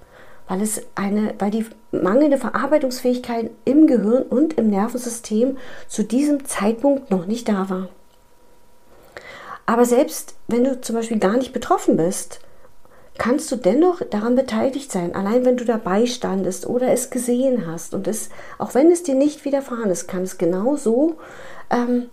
weil 0.50 0.62
es 0.62 0.82
eine, 0.96 1.32
weil 1.38 1.52
die 1.52 1.64
mangelnde 1.92 2.36
Verarbeitungsfähigkeit 2.36 3.50
im 3.64 3.86
Gehirn 3.86 4.24
und 4.24 4.54
im 4.54 4.68
Nervensystem 4.68 5.56
zu 5.86 6.02
diesem 6.02 6.44
Zeitpunkt 6.44 7.12
noch 7.12 7.26
nicht 7.26 7.48
da 7.48 7.70
war. 7.70 7.88
Aber 9.64 9.84
selbst 9.84 10.34
wenn 10.48 10.64
du 10.64 10.80
zum 10.80 10.96
Beispiel 10.96 11.20
gar 11.20 11.36
nicht 11.36 11.52
betroffen 11.52 11.96
bist, 11.96 12.40
kannst 13.16 13.52
du 13.52 13.56
dennoch 13.56 14.02
daran 14.10 14.34
beteiligt 14.34 14.90
sein, 14.90 15.14
allein 15.14 15.44
wenn 15.44 15.56
du 15.56 15.64
dabei 15.64 16.06
standest 16.06 16.66
oder 16.66 16.90
es 16.90 17.10
gesehen 17.10 17.68
hast. 17.68 17.94
Und 17.94 18.08
es, 18.08 18.28
auch 18.58 18.74
wenn 18.74 18.90
es 18.90 19.04
dir 19.04 19.14
nicht 19.14 19.44
widerfahren 19.44 19.88
ist, 19.88 20.08
kann 20.08 20.22
es 20.22 20.36
genauso 20.36 21.14
ähm, 21.70 22.06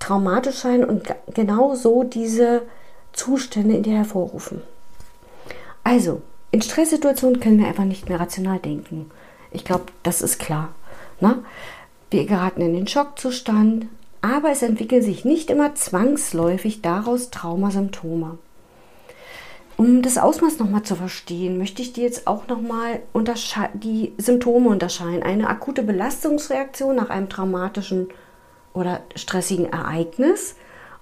traumatisch 0.00 0.56
sein 0.56 0.84
und 0.84 1.04
genauso 1.32 2.02
diese 2.02 2.62
Zustände 3.12 3.76
in 3.76 3.84
dir 3.84 3.98
hervorrufen. 3.98 4.60
Also, 5.84 6.20
in 6.54 6.62
Stresssituationen 6.62 7.40
können 7.40 7.58
wir 7.58 7.66
einfach 7.66 7.84
nicht 7.84 8.08
mehr 8.08 8.20
rational 8.20 8.60
denken. 8.60 9.10
Ich 9.50 9.64
glaube, 9.64 9.86
das 10.04 10.22
ist 10.22 10.38
klar. 10.38 10.72
Ne? 11.18 11.42
Wir 12.12 12.26
geraten 12.26 12.60
in 12.60 12.74
den 12.74 12.86
Schockzustand, 12.86 13.86
aber 14.22 14.52
es 14.52 14.62
entwickeln 14.62 15.02
sich 15.02 15.24
nicht 15.24 15.50
immer 15.50 15.74
zwangsläufig 15.74 16.80
daraus 16.80 17.30
Traumasymptome. 17.30 18.38
Um 19.76 20.02
das 20.02 20.16
Ausmaß 20.16 20.60
nochmal 20.60 20.84
zu 20.84 20.94
verstehen, 20.94 21.58
möchte 21.58 21.82
ich 21.82 21.92
dir 21.92 22.04
jetzt 22.04 22.28
auch 22.28 22.46
nochmal 22.46 23.02
die 23.74 24.12
Symptome 24.16 24.68
unterscheiden. 24.68 25.24
Eine 25.24 25.48
akute 25.48 25.82
Belastungsreaktion 25.82 26.94
nach 26.94 27.10
einem 27.10 27.28
traumatischen 27.28 28.10
oder 28.74 29.00
stressigen 29.16 29.72
Ereignis 29.72 30.54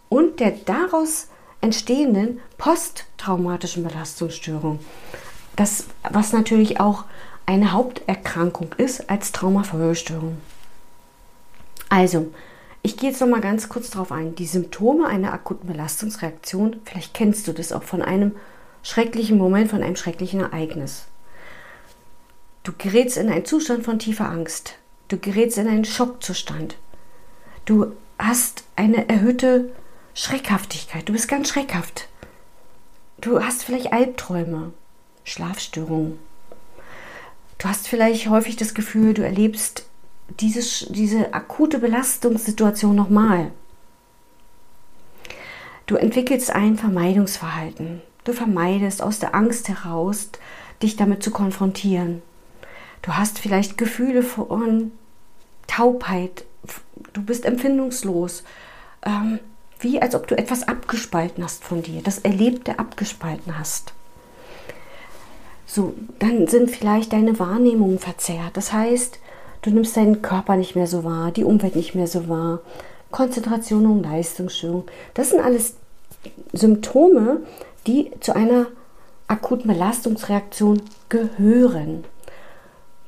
und 0.09 0.41
der 0.41 0.53
daraus 0.65 1.29
entstehenden 1.61 2.41
posttraumatischen 2.57 3.85
Belastungsstörung 3.85 4.79
das, 5.57 5.87
was 6.11 6.33
natürlich 6.33 6.81
auch 6.81 7.05
eine 7.47 7.73
Haupterkrankung 7.73 8.75
ist 8.79 9.11
als 9.11 9.33
Traumafolgestörung. 9.33 10.39
Also, 11.89 12.33
ich 12.83 12.97
gehe 12.97 13.11
jetzt 13.11 13.21
noch 13.21 13.29
mal 13.29 13.41
ganz 13.41 13.69
kurz 13.69 13.91
darauf 13.91 14.11
ein. 14.13 14.35
Die 14.35 14.47
Symptome 14.47 15.07
einer 15.07 15.33
akuten 15.33 15.69
Belastungsreaktion, 15.69 16.77
vielleicht 16.85 17.15
kennst 17.15 17.47
du 17.47 17.53
das 17.53 17.73
auch 17.73 17.83
von 17.83 18.03
einem 18.03 18.33
schrecklichen 18.83 19.39
Moment, 19.39 19.71
von 19.71 19.83
einem 19.83 19.97
schrecklichen 19.97 20.41
Ereignis. 20.41 21.05
Du 22.65 22.73
gerätst 22.77 23.17
in 23.17 23.29
einen 23.29 23.45
Zustand 23.45 23.85
von 23.85 23.99
tiefer 23.99 24.29
Angst. 24.29 24.75
Du 25.09 25.19
gerätst 25.19 25.59
in 25.59 25.69
einen 25.69 25.85
Schockzustand. 25.85 26.77
Du 27.65 27.93
hast 28.19 28.65
eine 28.77 29.09
erhöhte 29.09 29.71
Schreckhaftigkeit. 30.15 31.09
Du 31.09 31.13
bist 31.13 31.29
ganz 31.29 31.49
schreckhaft. 31.49 32.09
Du 33.21 33.43
hast 33.45 33.65
vielleicht 33.65 33.93
Albträume. 33.93 34.73
Schlafstörungen. 35.25 36.19
Du 37.59 37.69
hast 37.69 37.89
vielleicht 37.89 38.29
häufig 38.29 38.57
das 38.57 38.75
Gefühl, 38.75 39.15
du 39.15 39.23
erlebst 39.23 39.87
diese, 40.41 40.93
diese 40.93 41.33
akute 41.35 41.79
Belastungssituation 41.79 42.97
nochmal. 42.97 43.53
Du 45.87 45.97
entwickelst 45.97 46.51
ein 46.51 46.77
Vermeidungsverhalten. 46.77 48.03
Du 48.25 48.33
vermeidest 48.33 49.03
aus 49.03 49.19
der 49.19 49.35
Angst 49.35 49.69
heraus, 49.69 50.31
dich 50.83 50.97
damit 50.97 51.23
zu 51.23 51.31
konfrontieren. 51.31 52.23
Du 53.03 53.15
hast 53.15 53.39
vielleicht 53.39 53.79
Gefühle 53.79 54.23
von 54.23 54.93
Taubheit. 55.67 56.45
Du 57.13 57.23
bist 57.23 57.45
empfindungslos. 57.45 58.45
Ähm, 59.05 59.41
wie 59.81 60.01
als 60.01 60.15
ob 60.15 60.29
du 60.29 60.39
etwas 60.39 60.67
abgespalten 60.67 61.43
hast 61.43 61.65
von 61.65 61.83
dir, 61.83 62.03
das 62.03 62.19
Erlebte 62.19 62.79
abgespalten 62.79 63.59
hast. 63.59 63.93
So, 65.75 65.95
dann 66.19 66.49
sind 66.49 66.71
vielleicht 66.71 67.15
deine 67.15 67.39
Wahrnehmungen 67.39 67.99
verzerrt. 67.99 68.59
Das 68.59 68.75
heißt, 68.75 69.19
du 69.63 69.71
nimmst 69.71 69.97
deinen 69.97 70.21
Körper 70.21 70.57
nicht 70.57 70.77
mehr 70.77 70.87
so 70.87 71.03
wahr, 71.03 71.31
die 71.31 71.45
Umwelt 71.45 71.77
nicht 71.77 71.95
mehr 71.95 72.07
so 72.07 72.29
wahr. 72.29 72.61
Konzentration 73.11 73.87
und 73.87 74.03
Leistungsstörung. 74.03 74.85
Das 75.15 75.31
sind 75.31 75.41
alles 75.41 75.77
Symptome, 76.53 77.41
die 77.87 78.11
zu 78.21 78.37
einer 78.37 78.67
akuten 79.29 79.67
Belastungsreaktion 79.67 80.83
gehören. 81.09 82.05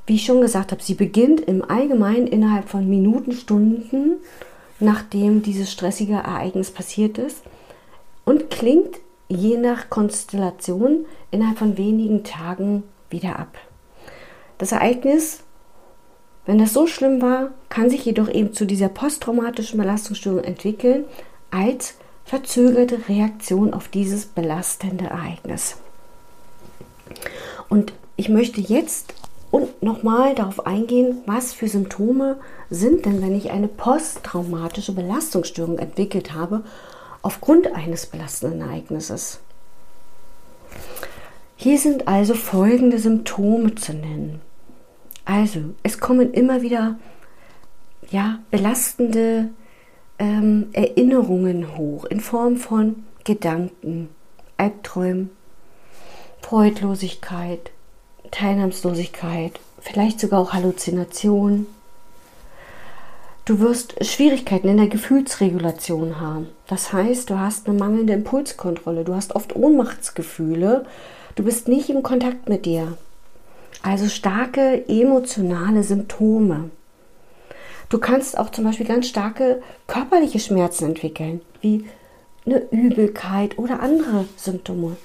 Wie 0.07 0.15
ich 0.15 0.25
schon 0.25 0.41
gesagt 0.41 0.73
habe, 0.73 0.83
sie 0.83 0.95
beginnt 0.95 1.43
im 1.43 1.63
Allgemeinen 1.63 2.27
innerhalb 2.27 2.71
von 2.71 2.89
Minuten, 2.89 3.33
Stunden, 3.33 4.13
nachdem 4.81 5.43
dieses 5.43 5.71
stressige 5.71 6.15
Ereignis 6.15 6.71
passiert 6.71 7.19
ist 7.19 7.43
und 8.25 8.49
klingt 8.49 9.01
je 9.35 9.59
nach 9.59 9.91
Konstellation 9.91 11.07
innerhalb 11.31 11.59
von 11.59 11.77
wenigen 11.77 12.25
Tagen 12.25 12.85
wieder 13.11 13.39
ab. 13.39 13.57
Das 14.59 14.73
Ereignis, 14.73 15.41
wenn 16.47 16.59
das 16.59 16.73
so 16.73 16.87
schlimm 16.87 17.21
war, 17.23 17.51
kann 17.69 17.91
sich 17.91 18.05
jedoch 18.05 18.29
eben 18.29 18.53
zu 18.53 18.67
dieser 18.67 18.89
posttraumatischen 18.89 19.79
Belastungsstörung 19.79 20.45
entwickeln 20.45 21.05
als 21.51 21.95
verzögerte 22.25 23.09
Reaktion 23.09 23.75
auf 23.75 23.89
dieses 23.89 24.27
belastende 24.27 25.07
Ereignis. 25.07 25.77
Und 27.69 27.93
ich 28.17 28.29
möchte 28.29 28.61
jetzt 28.61 29.15
und 29.51 29.83
nochmal 29.83 30.35
darauf 30.35 30.67
eingehen, 30.67 31.19
was 31.27 31.53
für 31.53 31.69
Symptome 31.69 32.39
sind 32.71 33.07
denn, 33.07 33.23
wenn 33.23 33.37
ich 33.37 33.51
eine 33.53 33.69
posttraumatische 33.69 34.93
Belastungsstörung 34.93 35.79
entwickelt 35.79 36.35
habe 36.35 36.65
aufgrund 37.25 37.75
eines 37.75 38.07
belastenden 38.07 38.61
Ereignisses. 38.61 39.41
Hier 41.57 41.79
sind 41.79 42.07
also 42.07 42.35
folgende 42.35 42.99
Symptome 42.99 43.75
zu 43.75 43.95
nennen. 43.95 44.43
Also, 45.25 45.61
es 45.83 45.99
kommen 45.99 46.35
immer 46.35 46.61
wieder 46.61 46.99
ja, 48.11 48.41
belastende 48.51 49.49
ähm, 50.19 50.69
Erinnerungen 50.75 51.79
hoch 51.79 52.05
in 52.05 52.21
Form 52.21 52.59
von 52.59 53.05
Gedanken, 53.25 54.11
Albträumen, 54.59 55.31
Freudlosigkeit, 56.43 57.71
Teilnahmslosigkeit, 58.33 59.59
vielleicht 59.81 60.21
sogar 60.21 60.41
auch 60.41 60.53
Halluzinationen. 60.53 61.67
Du 63.47 63.61
wirst 63.61 64.03
Schwierigkeiten 64.03 64.69
in 64.69 64.79
der 64.79 64.87
Gefühlsregulation 64.87 66.19
haben. 66.19 66.49
Das 66.67 66.95
heißt, 66.95 67.29
du 67.29 67.39
hast 67.39 67.69
eine 67.69 67.79
mangelnde 67.79 68.15
Impulskontrolle, 68.15 69.05
du 69.05 69.15
hast 69.15 69.37
oft 69.37 69.55
Ohnmachtsgefühle, 69.55 70.87
du 71.35 71.43
bist 71.43 71.69
nicht 71.69 71.91
im 71.91 72.03
Kontakt 72.03 72.49
mit 72.49 72.65
dir. 72.65 72.97
Also 73.83 74.09
starke 74.09 74.89
emotionale 74.89 75.83
Symptome. 75.83 76.71
Du 77.91 77.99
kannst 77.99 78.39
auch 78.39 78.49
zum 78.49 78.65
Beispiel 78.65 78.87
ganz 78.87 79.09
starke 79.09 79.61
körperliche 79.89 80.39
Schmerzen 80.39 80.87
entwickeln, 80.87 81.43
wie 81.61 81.85
eine 82.47 82.63
Übelkeit 82.71 83.59
oder 83.59 83.81
andere 83.81 84.25
Symptome. 84.39 84.97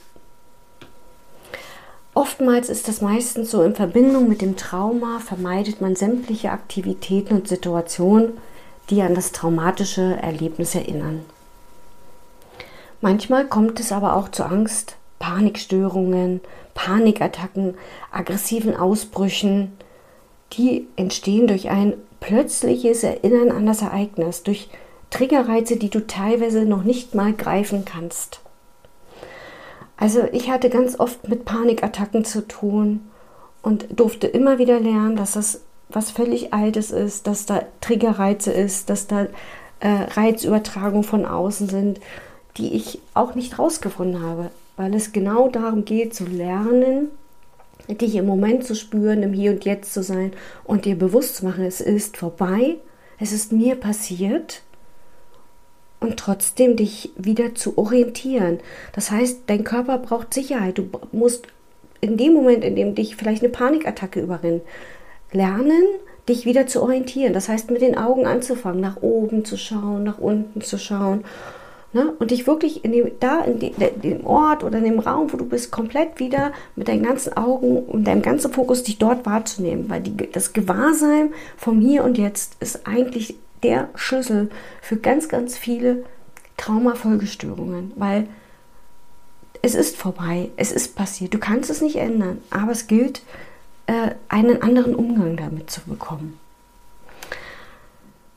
Oftmals 2.14 2.70
ist 2.70 2.88
das 2.88 3.02
meistens 3.02 3.52
so 3.52 3.62
in 3.64 3.76
Verbindung 3.76 4.28
mit 4.28 4.42
dem 4.42 4.58
Trauma, 4.58 5.20
vermeidet 5.20 5.80
man 5.80 5.96
sämtliche 5.96 6.52
Aktivitäten 6.52 7.36
und 7.36 7.48
Situationen, 7.48 8.38
die 8.90 9.02
an 9.02 9.14
das 9.16 9.32
traumatische 9.32 10.18
Erlebnis 10.22 10.76
erinnern. 10.76 11.24
Manchmal 13.02 13.46
kommt 13.46 13.80
es 13.80 13.92
aber 13.92 14.16
auch 14.16 14.30
zu 14.30 14.44
Angst, 14.44 14.96
Panikstörungen, 15.20 16.42
Panikattacken, 16.74 17.76
aggressiven 18.12 18.76
Ausbrüchen, 18.76 19.74
die 20.54 20.88
entstehen 20.96 21.48
durch 21.48 21.70
ein 21.70 21.94
plötzliches 22.20 23.04
Erinnern 23.04 23.52
an 23.52 23.66
das 23.66 23.82
Ereignis, 23.82 24.44
durch 24.44 24.70
Triggerreize, 25.10 25.78
die 25.78 25.90
du 25.90 26.06
teilweise 26.06 26.66
noch 26.66 26.84
nicht 26.84 27.16
mal 27.16 27.34
greifen 27.34 27.86
kannst. 27.86 28.42
Also 30.00 30.24
ich 30.32 30.50
hatte 30.50 30.70
ganz 30.70 30.98
oft 30.98 31.28
mit 31.28 31.44
Panikattacken 31.44 32.24
zu 32.24 32.48
tun 32.48 33.02
und 33.62 34.00
durfte 34.00 34.28
immer 34.28 34.58
wieder 34.58 34.80
lernen, 34.80 35.18
dass 35.18 35.34
das 35.34 35.62
was 35.90 36.10
völlig 36.12 36.54
Altes 36.54 36.92
ist, 36.92 37.28
dass 37.28 37.46
da 37.46 37.64
Triggerreize 37.82 38.52
ist, 38.52 38.90
dass 38.90 39.08
da 39.08 39.28
äh, 39.82 39.90
Reizübertragung 40.14 41.04
von 41.04 41.26
außen 41.26 41.68
sind, 41.68 42.00
die 42.58 42.74
ich 42.76 43.02
auch 43.14 43.36
nicht 43.36 43.60
rausgefunden 43.60 44.22
habe, 44.22 44.52
weil 44.78 44.94
es 44.94 45.12
genau 45.12 45.50
darum 45.50 45.84
geht 45.84 46.14
zu 46.14 46.26
lernen, 46.26 47.10
dich 47.90 48.16
im 48.16 48.26
Moment 48.26 48.64
zu 48.64 48.76
spüren, 48.76 49.24
im 49.24 49.34
Hier 49.34 49.52
und 49.52 49.66
Jetzt 49.66 49.94
zu 49.94 50.04
sein 50.04 50.32
und 50.64 50.86
dir 50.86 50.96
bewusst 50.96 51.38
zu 51.38 51.46
machen, 51.46 51.66
es 51.66 51.82
ist 51.82 52.16
vorbei, 52.16 52.76
es 53.18 53.34
ist 53.34 53.52
mir 53.52 53.76
passiert 53.76 54.62
und 56.00 56.18
trotzdem 56.18 56.76
dich 56.76 57.12
wieder 57.18 57.56
zu 57.56 57.78
orientieren. 57.78 58.60
Das 58.94 59.12
heißt, 59.12 59.42
dein 59.48 59.64
Körper 59.64 59.98
braucht 59.98 60.34
Sicherheit. 60.34 60.78
Du 60.78 60.90
musst 61.12 61.48
in 62.02 62.18
dem 62.18 62.34
Moment, 62.34 62.64
in 62.64 62.76
dem 62.76 62.96
dich 62.96 63.16
vielleicht 63.16 63.44
eine 63.44 63.52
Panikattacke 63.52 64.22
überrennt, 64.22 64.64
lernen, 65.32 65.84
dich 66.30 66.46
wieder 66.46 66.68
zu 66.68 66.82
orientieren. 66.82 67.34
Das 67.34 67.50
heißt, 67.50 67.72
mit 67.72 67.82
den 67.82 67.98
Augen 67.98 68.26
anzufangen, 68.26 68.80
nach 68.80 69.02
oben 69.02 69.44
zu 69.44 69.58
schauen, 69.58 70.04
nach 70.04 70.20
unten 70.20 70.62
zu 70.62 70.78
schauen. 70.78 71.26
Ne? 71.92 72.14
Und 72.20 72.30
dich 72.30 72.46
wirklich 72.46 72.86
in 72.86 72.92
dem, 72.92 73.12
da 73.20 73.42
in 73.42 73.60
dem, 73.60 73.74
dem 74.02 74.26
Ort 74.26 74.64
oder 74.64 74.78
in 74.78 74.84
dem 74.84 75.00
Raum, 75.00 75.34
wo 75.34 75.38
du 75.38 75.46
bist, 75.46 75.72
komplett 75.72 76.20
wieder 76.20 76.54
mit 76.76 76.88
deinen 76.88 77.04
ganzen 77.04 77.36
Augen 77.36 77.78
und 77.78 78.06
deinem 78.06 78.22
ganzen 78.22 78.54
Fokus 78.54 78.84
dich 78.84 79.00
dort 79.00 79.26
wahrzunehmen. 79.26 79.90
Weil 79.90 80.02
die, 80.02 80.32
das 80.32 80.54
Gewahrsein 80.54 81.34
vom 81.58 81.82
Hier 81.82 82.04
und 82.04 82.18
Jetzt 82.18 82.58
ist 82.60 82.86
eigentlich 82.88 83.36
der 83.64 83.90
Schlüssel 83.96 84.50
für 84.82 84.98
ganz, 84.98 85.30
ganz 85.30 85.58
viele 85.58 86.06
Traumafolgestörungen, 86.58 87.94
weil 87.96 88.28
es 89.62 89.76
ist 89.76 89.98
vorbei, 89.98 90.50
es 90.56 90.72
ist 90.72 90.96
passiert, 90.96 91.34
du 91.34 91.38
kannst 91.40 91.70
es 91.70 91.82
nicht 91.82 91.98
ändern, 91.98 92.42
aber 92.50 92.72
es 92.72 92.88
gilt, 92.88 93.22
äh, 93.88 94.12
einen 94.30 94.62
anderen 94.62 94.96
Umgang 94.96 95.36
damit 95.36 95.70
zu 95.70 95.82
bekommen. 95.82 96.40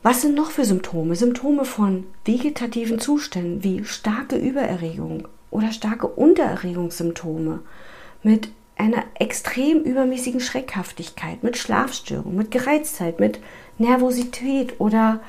Was 0.01 0.21
sind 0.21 0.35
noch 0.35 0.51
für 0.51 0.65
Symptome? 0.65 1.15
Symptome 1.15 1.63
von 1.63 2.05
vegetativen 2.25 2.99
Zuständen 2.99 3.63
wie 3.63 3.85
starke 3.85 4.35
Übererregung 4.35 5.29
oder 5.49 5.71
starke 5.71 6.07
Untererregungssymptome 6.07 7.59
mit 8.21 8.49
einer 8.75 9.03
extrem 9.17 9.81
übermäßigen 9.81 10.41
Schreckhaftigkeit, 10.41 11.43
mit 11.43 11.57
Schlafstörungen, 11.57 12.35
mit 12.35 12.51
Gereiztheit, 12.51 13.19
mit 13.19 13.39
Nervosität 13.77 14.79
oder 14.79 15.19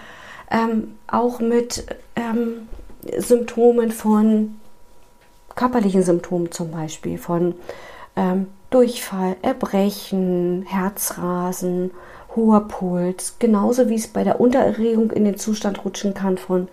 ähm, 0.51 0.97
auch 1.07 1.41
mit 1.41 1.87
ähm, 2.17 2.69
Symptomen 3.19 3.91
von 3.93 4.57
körperlichen 5.55 6.03
Symptomen 6.03 6.51
zum 6.51 6.71
Beispiel, 6.71 7.19
von 7.19 7.55
ähm, 8.17 8.49
Durchfall, 8.71 9.37
Erbrechen, 9.43 10.65
Herzrasen, 10.67 11.93
hoher 12.35 12.67
Puls, 12.67 13.37
genauso 13.39 13.89
wie 13.89 13.95
es 13.95 14.09
bei 14.09 14.25
der 14.25 14.41
Untererregung 14.41 15.11
in 15.13 15.25
den 15.25 15.39
Zustand 15.39 15.85
rutschen 15.85 16.15
kann 16.15 16.39
von 16.39 16.69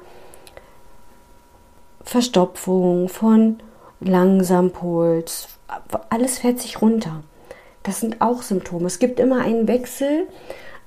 Verstopfung, 2.03 3.07
von 3.09 3.59
langsam 3.99 4.71
Puls, 4.71 5.47
alles 6.09 6.39
fährt 6.39 6.59
sich 6.59 6.81
runter. 6.81 7.23
Das 7.83 7.99
sind 7.99 8.21
auch 8.21 8.41
Symptome. 8.41 8.87
Es 8.87 8.99
gibt 8.99 9.19
immer 9.19 9.41
einen 9.41 9.67
Wechsel 9.67 10.27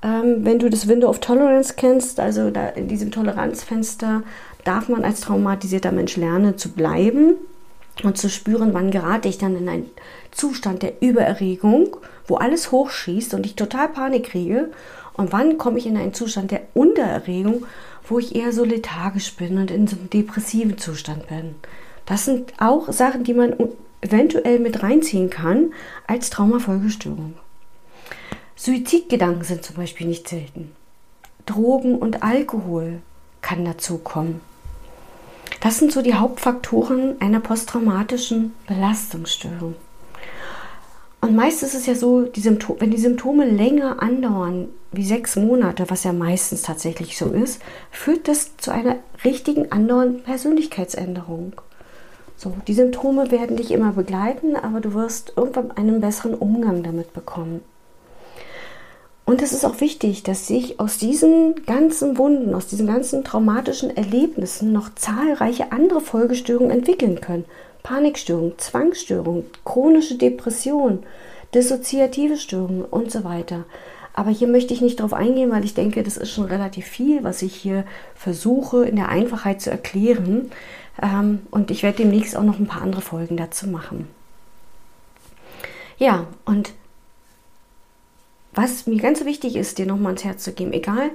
ähm, 0.05 0.45
wenn 0.45 0.59
du 0.59 0.69
das 0.69 0.87
Window 0.87 1.09
of 1.09 1.21
Tolerance 1.21 1.75
kennst, 1.77 2.21
also 2.21 2.51
da 2.51 2.69
in 2.69 2.89
diesem 2.89 3.11
Toleranzfenster, 3.11 4.23
darf 4.63 4.89
man 4.89 5.03
als 5.03 5.23
traumatisierter 5.23 5.93
Mensch 5.93 6.17
lernen 6.17 6.59
zu 6.59 6.71
bleiben 6.73 7.37
und 8.03 8.19
zu 8.19 8.29
spüren, 8.29 8.75
wann 8.75 8.91
gerate 8.91 9.29
ich 9.29 9.39
dann 9.39 9.57
in 9.57 9.69
einen 9.69 9.91
Zustand 10.31 10.83
der 10.83 11.03
Übererregung, 11.03 11.97
wo 12.27 12.37
alles 12.37 12.71
hochschießt 12.71 13.35
und 13.35 13.47
ich 13.47 13.57
total 13.57 13.89
Panik 13.89 14.27
kriege 14.27 14.71
und 15.15 15.33
wann 15.33 15.57
komme 15.57 15.79
ich 15.79 15.87
in 15.87 15.97
einen 15.97 16.15
Zustand 16.15 16.51
der 16.51 16.63
Untererregung, 16.75 17.65
wo 18.07 18.19
ich 18.19 18.35
eher 18.35 18.53
so 18.53 18.65
lethargisch 18.65 19.35
bin 19.37 19.57
und 19.57 19.71
in 19.71 19.87
so 19.87 19.97
einem 19.97 20.11
depressiven 20.11 20.77
Zustand 20.77 21.29
bin. 21.29 21.55
Das 22.05 22.27
sind 22.27 22.53
auch 22.59 22.93
Sachen, 22.93 23.25
die 23.25 23.33
man 23.33 23.55
eventuell 24.03 24.59
mit 24.59 24.83
reinziehen 24.83 25.31
kann 25.31 25.73
als 26.07 26.29
Traumafolgestörung. 26.29 27.35
Suizidgedanken 28.57 29.45
sind 29.45 29.65
zum 29.65 29.77
Beispiel 29.77 30.07
nicht 30.07 30.29
selten. 30.29 30.73
Drogen 31.47 31.97
und 31.97 32.23
Alkohol 32.23 33.01
kann 33.43 33.65
dazu 33.65 33.99
kommen. 33.99 34.41
Das 35.61 35.79
sind 35.79 35.93
so 35.93 36.03
die 36.03 36.15
Hauptfaktoren 36.15 37.21
einer 37.21 37.41
posttraumatischen 37.41 38.55
Belastungsstörung. 38.67 39.75
Und 41.21 41.35
meist 41.35 41.63
ist 41.63 41.75
es 41.75 41.87
ja 41.87 41.95
so, 41.95 42.23
die 42.23 42.45
wenn 42.45 42.91
die 42.91 42.99
Symptome 42.99 43.47
länger 43.47 44.03
andauern, 44.03 44.69
wie 44.93 45.05
sechs 45.05 45.37
Monate, 45.37 45.89
was 45.89 46.05
ja 46.05 46.13
meistens 46.13 46.63
tatsächlich 46.63 47.17
so 47.17 47.31
ist, 47.31 47.63
führt 47.91 48.29
das 48.29 48.57
zu 48.59 48.71
einer 48.71 48.97
richtigen 49.25 49.73
andauernden 49.73 50.23
Persönlichkeitsänderung. 50.23 51.55
So, 52.37 52.55
die 52.67 52.75
Symptome 52.75 53.31
werden 53.31 53.57
dich 53.57 53.71
immer 53.71 53.93
begleiten, 53.93 54.55
aber 54.55 54.81
du 54.81 54.93
wirst 54.93 55.33
irgendwann 55.37 55.71
einen 55.71 56.01
besseren 56.01 56.35
Umgang 56.35 56.83
damit 56.83 57.15
bekommen. 57.15 57.63
Und 59.27 59.41
es 59.41 59.53
ist 59.53 59.65
auch 59.65 59.81
wichtig, 59.81 60.23
dass 60.23 60.47
sich 60.47 60.79
aus 60.79 60.99
diesen 60.99 61.65
ganzen 61.65 62.19
Wunden, 62.19 62.55
aus 62.55 62.67
diesen 62.67 62.87
ganzen 62.87 63.25
traumatischen 63.25 63.97
Erlebnissen 63.97 64.73
noch 64.73 64.95
zahlreiche 64.95 65.73
andere 65.73 66.01
Folgestörungen 66.01 66.71
entwickeln 66.71 67.21
können. 67.21 67.47
Panikstörungen, 67.83 68.59
Zwangsstörungen, 68.59 69.45
chronische 69.65 70.17
Depression, 70.17 71.05
dissoziative 71.55 72.37
Störungen 72.37 72.85
und 72.85 73.11
so 73.11 73.25
weiter. 73.25 73.65
Aber 74.13 74.31
hier 74.31 74.47
möchte 74.47 74.75
ich 74.75 74.81
nicht 74.81 75.01
darauf 75.01 75.13
eingehen, 75.13 75.51
weil 75.51 75.65
ich 75.65 75.75
denke, 75.75 76.03
das 76.03 76.17
ist 76.17 76.31
schon 76.31 76.45
relativ 76.45 76.87
viel, 76.87 77.25
was 77.25 77.43
ich 77.43 77.55
hier 77.55 77.85
versuche 78.15 78.85
in 78.85 78.97
der 78.97 79.09
Einfachheit 79.09 79.61
zu 79.61 79.71
erklären. 79.71 80.51
Ähm, 81.03 81.41
und 81.51 81.71
ich 81.71 81.83
werde 81.83 81.99
demnächst 81.99 82.37
auch 82.37 82.43
noch 82.43 82.59
ein 82.59 82.67
paar 82.67 82.83
andere 82.83 83.03
Folgen 83.03 83.37
dazu 83.37 83.67
machen. 83.69 84.09
Ja, 85.99 86.27
und 86.45 86.73
was 88.55 88.87
mir 88.87 89.01
ganz 89.01 89.25
wichtig 89.25 89.57
ist, 89.57 89.79
dir 89.79 89.87
nochmal 89.87 90.13
ans 90.13 90.25
Herz 90.25 90.45
zu 90.45 90.53
geben, 90.53 90.73
egal, 90.73 91.11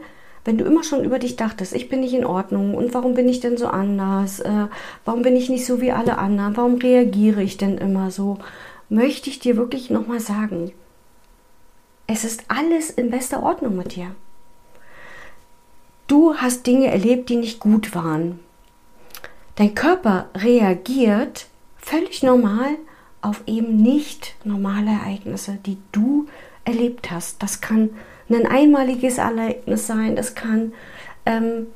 wenn 0.46 0.58
du 0.58 0.66
immer 0.66 0.84
schon 0.84 1.04
über 1.04 1.20
dich 1.20 1.36
dachtest, 1.36 1.74
ich 1.74 1.90
bin 1.90 2.00
nicht 2.00 2.14
in 2.14 2.26
Ordnung 2.26 2.74
und 2.76 2.94
warum 2.94 3.14
bin 3.14 3.28
ich 3.28 3.40
denn 3.40 3.58
so 3.58 3.68
anders, 3.68 4.40
äh, 4.40 4.68
warum 5.06 5.22
bin 5.22 5.36
ich 5.36 5.50
nicht 5.50 5.66
so 5.66 5.82
wie 5.82 5.92
alle 5.92 6.18
anderen, 6.18 6.56
warum 6.58 6.76
reagiere 6.76 7.44
ich 7.44 7.58
denn 7.58 7.78
immer 7.78 8.10
so, 8.12 8.40
möchte 8.90 9.30
ich 9.30 9.40
dir 9.40 9.58
wirklich 9.58 9.90
nochmal 9.90 10.20
sagen, 10.20 10.72
es 12.08 12.24
ist 12.24 12.44
alles 12.48 12.90
in 12.90 13.12
bester 13.12 13.44
Ordnung 13.44 13.78
mit 13.78 13.96
dir. 13.96 14.16
Du 16.08 16.34
hast 16.36 16.66
Dinge 16.66 16.88
erlebt, 16.88 17.30
die 17.30 17.36
nicht 17.36 17.60
gut 17.60 17.94
waren. 17.94 18.40
Dein 19.56 19.76
Körper 19.76 20.30
reagiert 20.34 21.48
völlig 21.78 22.24
normal 22.24 22.78
auf 23.22 23.44
eben 23.46 23.78
nicht 23.78 24.36
normale 24.44 24.90
Ereignisse, 24.90 25.60
die 25.66 25.78
du 25.92 26.28
erlebt 26.70 27.12
hast. 27.12 27.42
Das 27.42 27.62
kann 27.62 27.90
ein 28.30 28.46
einmaliges 28.46 29.18
Ereignis 29.18 29.88
sein, 29.88 30.16
das 30.16 30.36
kann 30.36 30.74
ähm, 31.26 31.68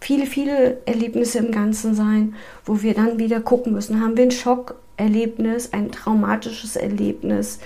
viele, 0.00 0.26
viele 0.26 0.78
Erlebnisse 0.86 1.38
im 1.38 1.52
Ganzen 1.52 1.94
sein, 1.94 2.34
wo 2.64 2.82
wir 2.82 2.94
dann 2.94 3.18
wieder 3.18 3.40
gucken 3.40 3.72
müssen, 3.72 4.00
haben 4.00 4.16
wir 4.16 4.24
ein 4.24 4.30
Schockerlebnis, 4.30 5.72
ein 5.72 5.90
traumatisches 5.92 6.76
Erlebnis 6.76 7.60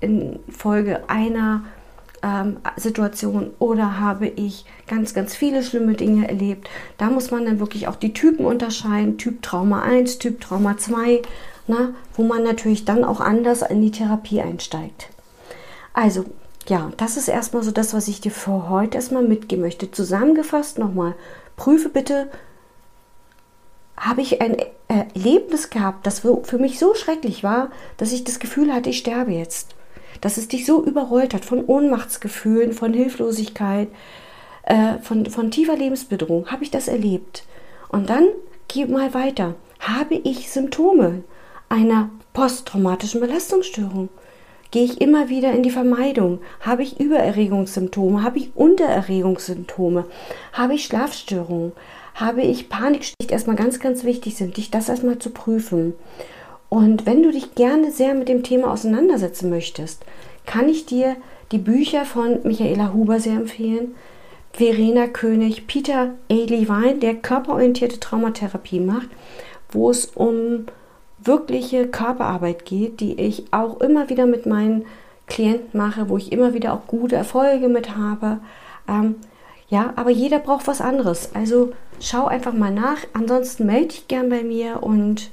infolge 0.00 1.08
einer 1.08 1.64
ähm, 2.22 2.58
Situation 2.76 3.50
oder 3.58 4.00
habe 4.00 4.26
ich 4.26 4.64
ganz, 4.86 5.14
ganz 5.14 5.34
viele 5.34 5.62
schlimme 5.62 5.94
Dinge 5.94 6.28
erlebt. 6.28 6.68
Da 6.98 7.10
muss 7.10 7.30
man 7.30 7.44
dann 7.44 7.60
wirklich 7.60 7.88
auch 7.88 7.96
die 7.96 8.12
Typen 8.12 8.44
unterscheiden, 8.44 9.18
Typ 9.18 9.42
Trauma 9.42 9.82
1, 9.82 10.18
Typ 10.18 10.40
Trauma 10.40 10.76
2, 10.76 11.22
na, 11.68 11.90
wo 12.14 12.24
man 12.24 12.42
natürlich 12.42 12.84
dann 12.84 13.04
auch 13.04 13.20
anders 13.20 13.62
in 13.62 13.80
die 13.80 13.92
Therapie 13.92 14.40
einsteigt. 14.40 15.08
Also, 15.98 16.26
ja, 16.68 16.92
das 16.96 17.16
ist 17.16 17.26
erstmal 17.26 17.64
so 17.64 17.72
das, 17.72 17.92
was 17.92 18.06
ich 18.06 18.20
dir 18.20 18.30
für 18.30 18.68
heute 18.68 18.96
erstmal 18.96 19.24
mitgeben 19.24 19.64
möchte. 19.64 19.90
Zusammengefasst 19.90 20.78
nochmal, 20.78 21.16
prüfe 21.56 21.88
bitte, 21.88 22.30
habe 23.96 24.20
ich 24.20 24.40
ein 24.40 24.58
Erlebnis 24.86 25.70
gehabt, 25.70 26.06
das 26.06 26.20
für 26.20 26.58
mich 26.58 26.78
so 26.78 26.94
schrecklich 26.94 27.42
war, 27.42 27.72
dass 27.96 28.12
ich 28.12 28.22
das 28.22 28.38
Gefühl 28.38 28.72
hatte, 28.72 28.90
ich 28.90 28.98
sterbe 28.98 29.32
jetzt. 29.32 29.74
Dass 30.20 30.36
es 30.36 30.46
dich 30.46 30.66
so 30.66 30.84
überrollt 30.84 31.34
hat 31.34 31.44
von 31.44 31.64
Ohnmachtsgefühlen, 31.64 32.74
von 32.74 32.94
Hilflosigkeit, 32.94 33.88
äh, 34.62 34.98
von, 35.02 35.26
von 35.26 35.50
tiefer 35.50 35.74
Lebensbedrohung. 35.74 36.46
Habe 36.46 36.62
ich 36.62 36.70
das 36.70 36.86
erlebt? 36.86 37.42
Und 37.88 38.08
dann 38.08 38.28
geh 38.68 38.86
mal 38.86 39.14
weiter. 39.14 39.56
Habe 39.80 40.14
ich 40.14 40.48
Symptome 40.48 41.24
einer 41.68 42.08
posttraumatischen 42.34 43.20
Belastungsstörung? 43.20 44.10
Gehe 44.70 44.84
ich 44.84 45.00
immer 45.00 45.30
wieder 45.30 45.52
in 45.52 45.62
die 45.62 45.70
Vermeidung? 45.70 46.40
Habe 46.60 46.82
ich 46.82 47.00
Übererregungssymptome? 47.00 48.22
Habe 48.22 48.38
ich 48.38 48.50
Untererregungssymptome? 48.54 50.04
Habe 50.52 50.74
ich 50.74 50.84
Schlafstörungen? 50.84 51.72
Habe 52.14 52.42
ich 52.42 52.68
Panikstörungen? 52.68 53.32
Erstmal 53.32 53.56
ganz, 53.56 53.80
ganz 53.80 54.04
wichtig 54.04 54.36
sind, 54.36 54.58
dich 54.58 54.70
das 54.70 54.90
erstmal 54.90 55.18
zu 55.18 55.30
prüfen. 55.30 55.94
Und 56.68 57.06
wenn 57.06 57.22
du 57.22 57.32
dich 57.32 57.54
gerne 57.54 57.90
sehr 57.90 58.14
mit 58.14 58.28
dem 58.28 58.42
Thema 58.42 58.70
auseinandersetzen 58.70 59.48
möchtest, 59.48 60.04
kann 60.44 60.68
ich 60.68 60.84
dir 60.84 61.16
die 61.50 61.58
Bücher 61.58 62.04
von 62.04 62.40
Michaela 62.42 62.92
Huber 62.92 63.20
sehr 63.20 63.36
empfehlen. 63.36 63.94
Verena 64.52 65.06
König, 65.06 65.66
Peter 65.66 66.14
A. 66.30 66.34
Levine, 66.34 66.96
der 66.96 67.14
körperorientierte 67.14 68.00
Traumatherapie 68.00 68.80
macht, 68.80 69.08
wo 69.70 69.90
es 69.90 70.06
um 70.06 70.66
wirkliche 71.22 71.88
Körperarbeit 71.88 72.64
geht, 72.64 73.00
die 73.00 73.20
ich 73.20 73.52
auch 73.52 73.80
immer 73.80 74.08
wieder 74.08 74.26
mit 74.26 74.46
meinen 74.46 74.86
Klienten 75.26 75.78
mache, 75.78 76.08
wo 76.08 76.16
ich 76.16 76.32
immer 76.32 76.54
wieder 76.54 76.72
auch 76.72 76.86
gute 76.86 77.16
Erfolge 77.16 77.68
mit 77.68 77.96
habe. 77.96 78.38
Ähm, 78.88 79.16
ja, 79.68 79.92
aber 79.96 80.10
jeder 80.10 80.38
braucht 80.38 80.66
was 80.66 80.80
anderes. 80.80 81.34
Also 81.34 81.72
schau 82.00 82.26
einfach 82.26 82.54
mal 82.54 82.72
nach. 82.72 82.98
Ansonsten 83.12 83.66
melde 83.66 83.88
dich 83.88 84.08
gern 84.08 84.30
bei 84.30 84.42
mir 84.42 84.82
und 84.82 85.30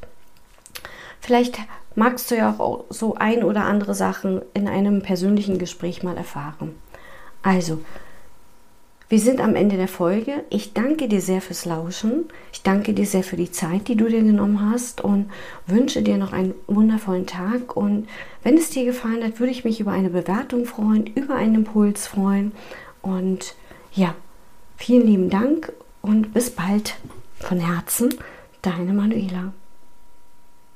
vielleicht 1.21 1.59
magst 1.95 2.29
du 2.29 2.35
ja 2.35 2.55
auch 2.57 2.83
so 2.89 3.15
ein 3.15 3.43
oder 3.43 3.63
andere 3.63 3.95
Sachen 3.95 4.41
in 4.53 4.67
einem 4.67 5.01
persönlichen 5.01 5.57
Gespräch 5.57 6.03
mal 6.03 6.17
erfahren. 6.17 6.75
Also, 7.41 7.79
wir 9.07 9.19
sind 9.19 9.39
am 9.39 9.55
Ende 9.55 9.77
der 9.77 9.87
Folge. 9.87 10.43
Ich 10.49 10.73
danke 10.73 11.07
dir 11.07 11.21
sehr 11.21 11.39
fürs 11.39 11.65
Lauschen. 11.65 12.25
Ich 12.51 12.63
danke 12.63 12.93
dir 12.93 13.05
sehr 13.05 13.23
für 13.23 13.35
die 13.35 13.51
Zeit, 13.51 13.87
die 13.87 13.95
du 13.95 14.07
dir 14.07 14.23
genommen 14.23 14.71
hast 14.71 15.01
und 15.01 15.29
wünsche 15.67 16.01
dir 16.01 16.17
noch 16.17 16.33
einen 16.33 16.55
wundervollen 16.65 17.27
Tag. 17.27 17.77
Und 17.77 18.07
wenn 18.43 18.57
es 18.57 18.71
dir 18.71 18.83
gefallen 18.83 19.23
hat, 19.23 19.39
würde 19.39 19.51
ich 19.51 19.63
mich 19.63 19.79
über 19.79 19.91
eine 19.91 20.09
Bewertung 20.09 20.65
freuen, 20.65 21.05
über 21.05 21.35
einen 21.35 21.55
Impuls 21.55 22.07
freuen. 22.07 22.51
Und 23.03 23.53
ja, 23.93 24.15
vielen 24.75 25.05
lieben 25.05 25.29
Dank 25.29 25.71
und 26.01 26.33
bis 26.33 26.49
bald 26.49 26.95
von 27.39 27.59
Herzen, 27.59 28.15
deine 28.63 28.93
Manuela. 28.93 29.53